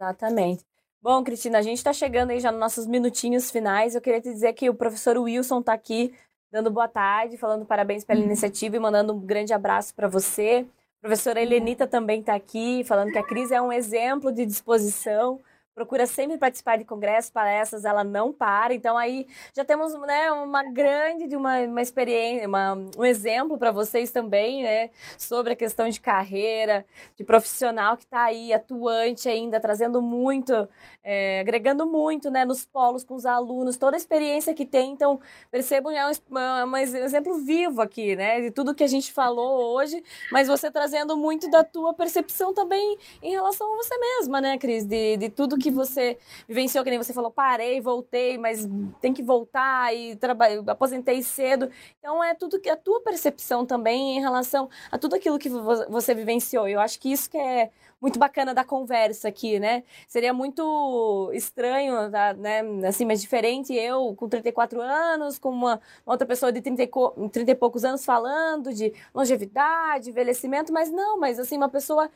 Exatamente. 0.00 0.64
Bom, 1.00 1.22
Cristina, 1.22 1.58
a 1.58 1.62
gente 1.62 1.78
está 1.78 1.92
chegando 1.92 2.30
aí 2.30 2.40
já 2.40 2.50
nos 2.50 2.60
nossos 2.60 2.86
minutinhos 2.86 3.50
finais. 3.50 3.94
Eu 3.94 4.00
queria 4.00 4.20
te 4.20 4.32
dizer 4.32 4.52
que 4.54 4.70
o 4.70 4.74
professor 4.74 5.18
Wilson 5.18 5.60
está 5.60 5.72
aqui 5.74 6.14
dando 6.50 6.70
boa 6.70 6.88
tarde, 6.88 7.36
falando 7.36 7.66
parabéns 7.66 8.04
pela 8.04 8.20
uhum. 8.20 8.26
iniciativa 8.26 8.76
e 8.76 8.80
mandando 8.80 9.12
um 9.12 9.20
grande 9.20 9.52
abraço 9.52 9.94
para 9.94 10.08
você. 10.08 10.66
A 10.98 11.00
professora 11.00 11.42
Helenita 11.42 11.86
também 11.86 12.20
está 12.20 12.34
aqui, 12.34 12.82
falando 12.84 13.12
que 13.12 13.18
a 13.18 13.22
Cris 13.22 13.50
é 13.50 13.60
um 13.60 13.72
exemplo 13.72 14.32
de 14.32 14.46
disposição 14.46 15.40
procura 15.74 16.06
sempre 16.06 16.38
participar 16.38 16.78
de 16.78 16.84
congressos, 16.84 17.30
palestras, 17.30 17.84
ela 17.84 18.04
não 18.04 18.32
para. 18.32 18.72
Então 18.72 18.96
aí 18.96 19.26
já 19.54 19.64
temos 19.64 19.92
né, 20.00 20.30
uma 20.30 20.62
grande 20.62 21.26
de 21.26 21.36
uma, 21.36 21.58
uma 21.60 21.82
experiência, 21.82 22.46
uma, 22.46 22.74
um 22.96 23.04
exemplo 23.04 23.58
para 23.58 23.72
vocês 23.72 24.10
também, 24.10 24.62
né, 24.62 24.90
sobre 25.18 25.54
a 25.54 25.56
questão 25.56 25.88
de 25.88 26.00
carreira, 26.00 26.86
de 27.16 27.24
profissional 27.24 27.96
que 27.96 28.04
está 28.04 28.24
aí 28.24 28.52
atuante 28.52 29.28
ainda, 29.28 29.58
trazendo 29.58 30.00
muito, 30.00 30.68
é, 31.02 31.40
agregando 31.40 31.86
muito, 31.86 32.30
né, 32.30 32.44
nos 32.44 32.64
polos 32.64 33.02
com 33.02 33.14
os 33.14 33.26
alunos, 33.26 33.76
toda 33.76 33.96
a 33.96 33.98
experiência 33.98 34.54
que 34.54 34.64
tem. 34.64 34.92
Então 34.92 35.20
percebam 35.50 35.92
é 35.92 36.06
um, 36.06 36.70
um 36.70 36.76
exemplo 36.76 37.34
vivo 37.34 37.82
aqui, 37.82 38.14
né, 38.14 38.40
de 38.40 38.50
tudo 38.50 38.74
que 38.74 38.84
a 38.84 38.88
gente 38.88 39.12
falou 39.12 39.74
hoje, 39.74 40.02
mas 40.30 40.46
você 40.46 40.70
trazendo 40.70 41.16
muito 41.16 41.50
da 41.50 41.64
tua 41.64 41.92
percepção 41.92 42.54
também 42.54 42.96
em 43.22 43.32
relação 43.32 43.72
a 43.72 43.76
você 43.76 43.96
mesma, 43.98 44.40
né, 44.40 44.56
Cris, 44.56 44.84
de, 44.84 45.16
de 45.16 45.28
tudo 45.28 45.58
que 45.58 45.63
que 45.64 45.70
você 45.70 46.18
vivenciou, 46.46 46.84
que 46.84 46.90
nem 46.90 46.98
você 46.98 47.14
falou, 47.14 47.30
parei, 47.30 47.80
voltei, 47.80 48.36
mas 48.36 48.68
tem 49.00 49.14
que 49.14 49.22
voltar 49.22 49.94
e 49.94 50.14
trabalhei, 50.16 50.62
aposentei 50.66 51.22
cedo. 51.22 51.70
Então 51.98 52.22
é 52.22 52.34
tudo 52.34 52.60
que 52.60 52.68
a 52.68 52.76
tua 52.76 53.00
percepção 53.00 53.64
também 53.64 54.18
em 54.18 54.20
relação 54.20 54.68
a 54.92 54.98
tudo 54.98 55.16
aquilo 55.16 55.38
que 55.38 55.48
você 55.48 56.14
vivenciou. 56.14 56.68
Eu 56.68 56.80
acho 56.80 57.00
que 57.00 57.10
isso 57.10 57.30
que 57.30 57.38
é 57.38 57.70
muito 58.04 58.18
bacana 58.18 58.52
da 58.52 58.62
conversa 58.62 59.28
aqui, 59.28 59.58
né? 59.58 59.82
Seria 60.06 60.34
muito 60.34 61.30
estranho, 61.32 62.10
né? 62.36 62.60
Assim, 62.86 63.06
mas 63.06 63.18
diferente 63.18 63.72
eu 63.72 64.14
com 64.14 64.28
34 64.28 64.78
anos, 64.78 65.38
com 65.38 65.48
uma, 65.48 65.80
uma 66.04 66.12
outra 66.12 66.26
pessoa 66.26 66.52
de 66.52 66.60
30 66.60 66.82
e, 66.82 67.28
30 67.30 67.50
e 67.52 67.54
poucos 67.54 67.82
anos 67.82 68.04
falando 68.04 68.74
de 68.74 68.92
longevidade, 69.14 70.10
envelhecimento, 70.10 70.70
mas 70.70 70.90
não, 70.90 71.18
mas 71.18 71.38
assim, 71.38 71.56
uma 71.56 71.70
pessoa 71.70 72.10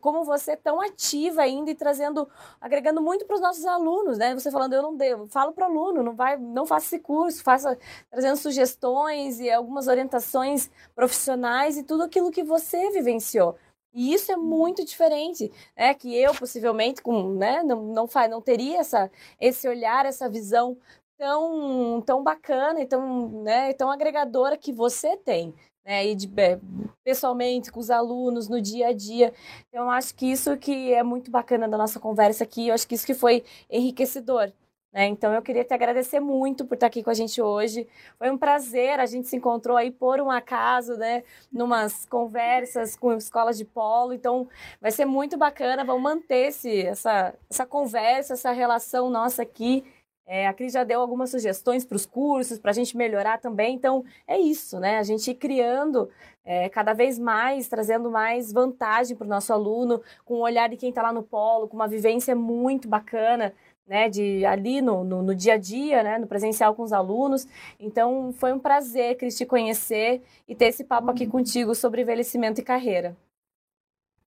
como 0.00 0.24
você 0.24 0.56
tão 0.56 0.80
ativa 0.80 1.42
ainda 1.42 1.70
e 1.70 1.74
trazendo, 1.76 2.28
agregando 2.60 3.00
muito 3.00 3.24
para 3.24 3.36
os 3.36 3.40
nossos 3.40 3.64
alunos, 3.64 4.18
né? 4.18 4.34
Você 4.34 4.50
falando, 4.50 4.72
eu 4.72 4.82
não 4.82 4.96
devo, 4.96 5.28
falo 5.28 5.52
para 5.52 5.68
o 5.68 5.70
aluno, 5.70 6.02
não 6.02 6.16
vai, 6.16 6.36
não 6.36 6.66
faça 6.66 6.86
esse 6.86 6.98
curso, 6.98 7.44
faça 7.44 7.78
trazendo 8.10 8.36
sugestões 8.36 9.38
e 9.38 9.48
algumas 9.48 9.86
orientações 9.86 10.68
profissionais 10.96 11.78
e 11.78 11.84
tudo 11.84 12.02
aquilo 12.02 12.32
que 12.32 12.42
você 12.42 12.90
vivenciou. 12.90 13.56
E 13.92 14.14
isso 14.14 14.32
é 14.32 14.36
muito 14.36 14.84
diferente, 14.84 15.52
né? 15.76 15.94
Que 15.94 16.16
eu 16.16 16.34
possivelmente, 16.34 17.02
com, 17.02 17.34
né, 17.34 17.62
não, 17.62 17.82
não, 17.82 18.06
faz, 18.06 18.30
não 18.30 18.40
teria 18.40 18.80
essa, 18.80 19.10
esse 19.40 19.68
olhar, 19.68 20.06
essa 20.06 20.28
visão 20.28 20.76
tão, 21.18 22.00
tão 22.02 22.22
bacana 22.22 22.80
e 22.80 22.86
tão, 22.86 23.28
né, 23.42 23.72
tão 23.74 23.90
agregadora 23.90 24.56
que 24.56 24.72
você 24.72 25.16
tem 25.16 25.54
né, 25.84 26.06
e 26.06 26.14
de, 26.14 26.30
é, 26.36 26.58
pessoalmente 27.04 27.70
com 27.70 27.80
os 27.80 27.90
alunos 27.90 28.48
no 28.48 28.60
dia 28.60 28.88
a 28.88 28.92
dia. 28.92 29.32
Então, 29.68 29.84
eu 29.84 29.90
acho 29.90 30.14
que 30.14 30.26
isso 30.26 30.56
que 30.56 30.92
é 30.92 31.02
muito 31.02 31.30
bacana 31.30 31.68
da 31.68 31.76
nossa 31.76 32.00
conversa 32.00 32.44
aqui, 32.44 32.68
eu 32.68 32.74
acho 32.74 32.86
que 32.86 32.94
isso 32.94 33.06
que 33.06 33.14
foi 33.14 33.44
enriquecedor. 33.70 34.52
Né? 34.92 35.06
Então, 35.06 35.32
eu 35.32 35.40
queria 35.40 35.64
te 35.64 35.72
agradecer 35.72 36.20
muito 36.20 36.66
por 36.66 36.74
estar 36.74 36.86
aqui 36.86 37.02
com 37.02 37.10
a 37.10 37.14
gente 37.14 37.40
hoje. 37.40 37.88
Foi 38.18 38.30
um 38.30 38.36
prazer, 38.36 39.00
a 39.00 39.06
gente 39.06 39.26
se 39.26 39.36
encontrou 39.36 39.76
aí 39.76 39.90
por 39.90 40.20
um 40.20 40.30
acaso, 40.30 40.96
né, 40.96 41.24
numas 41.50 42.04
conversas 42.06 42.94
com 42.94 43.14
escolas 43.14 43.56
de 43.56 43.64
polo. 43.64 44.12
Então, 44.12 44.48
vai 44.80 44.90
ser 44.90 45.06
muito 45.06 45.38
bacana, 45.38 45.84
vamos 45.84 46.02
manter 46.02 46.48
esse, 46.48 46.82
essa, 46.82 47.34
essa 47.48 47.64
conversa, 47.64 48.34
essa 48.34 48.52
relação 48.52 49.08
nossa 49.08 49.42
aqui 49.42 49.84
é, 50.24 50.46
a 50.46 50.52
Cris 50.54 50.72
já 50.72 50.84
deu 50.84 51.00
algumas 51.00 51.30
sugestões 51.30 51.84
para 51.84 51.96
os 51.96 52.06
cursos, 52.06 52.58
para 52.58 52.70
a 52.70 52.74
gente 52.74 52.96
melhorar 52.96 53.38
também. 53.38 53.74
Então, 53.74 54.04
é 54.26 54.38
isso, 54.38 54.78
né? 54.78 54.98
A 54.98 55.02
gente 55.02 55.30
ir 55.30 55.34
criando 55.34 56.08
é, 56.44 56.68
cada 56.68 56.92
vez 56.92 57.18
mais, 57.18 57.68
trazendo 57.68 58.10
mais 58.10 58.52
vantagem 58.52 59.16
para 59.16 59.26
o 59.26 59.28
nosso 59.28 59.52
aluno, 59.52 60.00
com 60.24 60.34
o 60.34 60.42
olhar 60.42 60.68
de 60.68 60.76
quem 60.76 60.90
está 60.90 61.02
lá 61.02 61.12
no 61.12 61.22
polo, 61.22 61.68
com 61.68 61.76
uma 61.76 61.88
vivência 61.88 62.34
muito 62.36 62.88
bacana, 62.88 63.52
né? 63.86 64.08
De 64.08 64.44
ali 64.44 64.80
no, 64.80 65.04
no, 65.04 65.22
no, 65.22 65.34
dia 65.34 65.54
a 65.54 65.58
dia, 65.58 66.02
né? 66.02 66.18
No 66.18 66.26
presencial 66.26 66.74
com 66.74 66.82
os 66.82 66.92
alunos. 66.92 67.46
Então, 67.78 68.32
foi 68.32 68.52
um 68.52 68.58
prazer, 68.58 69.16
Cris, 69.16 69.36
te 69.36 69.46
conhecer 69.46 70.22
e 70.48 70.54
ter 70.54 70.66
esse 70.66 70.84
papo 70.84 71.10
aqui 71.10 71.26
contigo 71.26 71.74
sobre 71.74 72.02
envelhecimento 72.02 72.60
e 72.60 72.64
carreira. 72.64 73.16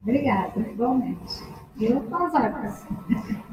Obrigada, 0.02 0.60
igualmente. 0.60 1.44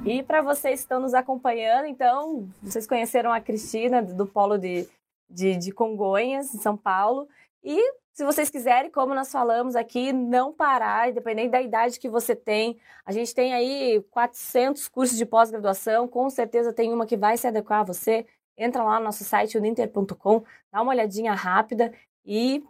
E 0.05 0.23
para 0.23 0.43
vocês 0.43 0.81
que 0.81 0.85
estão 0.85 1.01
nos 1.01 1.15
acompanhando, 1.15 1.87
então, 1.87 2.49
vocês 2.63 2.87
conheceram 2.87 3.33
a 3.33 3.41
Cristina 3.41 4.03
do 4.03 4.27
Polo 4.27 4.59
de, 4.59 4.89
de, 5.29 5.57
de 5.57 5.73
Congonhas, 5.73 6.55
em 6.55 6.59
São 6.59 6.77
Paulo. 6.77 7.27
E 7.65 7.81
se 8.13 8.25
vocês 8.25 8.51
quiserem, 8.51 8.91
como 8.91 9.15
nós 9.15 9.33
falamos 9.33 9.75
aqui, 9.75 10.13
não 10.13 10.53
parar, 10.53 11.09
independente 11.09 11.51
da 11.51 11.63
idade 11.63 11.99
que 11.99 12.09
você 12.09 12.37
tem. 12.37 12.79
A 13.07 13.13
gente 13.13 13.35
tem 13.35 13.55
aí 13.55 14.03
400 14.11 14.87
cursos 14.89 15.17
de 15.17 15.25
pós-graduação, 15.25 16.07
com 16.07 16.29
certeza 16.29 16.73
tem 16.73 16.93
uma 16.93 17.07
que 17.07 17.17
vai 17.17 17.37
se 17.39 17.47
adequar 17.47 17.81
a 17.81 17.85
você. 17.85 18.27
Entra 18.57 18.83
lá 18.85 18.99
no 18.99 19.07
nosso 19.07 19.25
site, 19.25 19.57
uninter.com, 19.57 20.45
dá 20.71 20.83
uma 20.83 20.93
olhadinha 20.93 21.33
rápida 21.33 21.93
e 22.25 22.63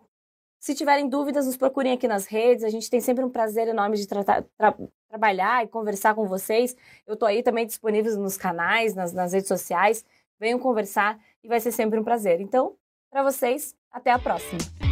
se 0.60 0.76
tiverem 0.76 1.08
dúvidas, 1.08 1.44
nos 1.44 1.56
procurem 1.56 1.92
aqui 1.92 2.06
nas 2.06 2.26
redes. 2.26 2.62
A 2.62 2.70
gente 2.70 2.88
tem 2.88 3.00
sempre 3.00 3.24
um 3.24 3.28
prazer 3.28 3.66
enorme 3.66 3.96
de 3.96 4.06
tra 4.06 4.24
trabalhar 5.08 5.64
e 5.64 5.68
conversar 5.68 6.14
com 6.14 6.24
vocês. 6.24 6.76
Eu 7.04 7.14
estou 7.14 7.26
aí 7.26 7.42
também 7.42 7.66
disponível 7.66 8.16
nos 8.16 8.36
canais, 8.36 8.94
nas, 8.94 9.12
nas 9.12 9.32
redes 9.32 9.48
sociais. 9.48 10.04
Venham 10.38 10.60
conversar 10.60 11.18
e 11.42 11.48
vai 11.48 11.58
ser 11.58 11.72
sempre 11.72 11.98
um 11.98 12.04
prazer. 12.04 12.40
Então, 12.40 12.76
para 13.10 13.24
vocês, 13.24 13.74
até 13.90 14.12
a 14.12 14.20
próxima. 14.20 14.91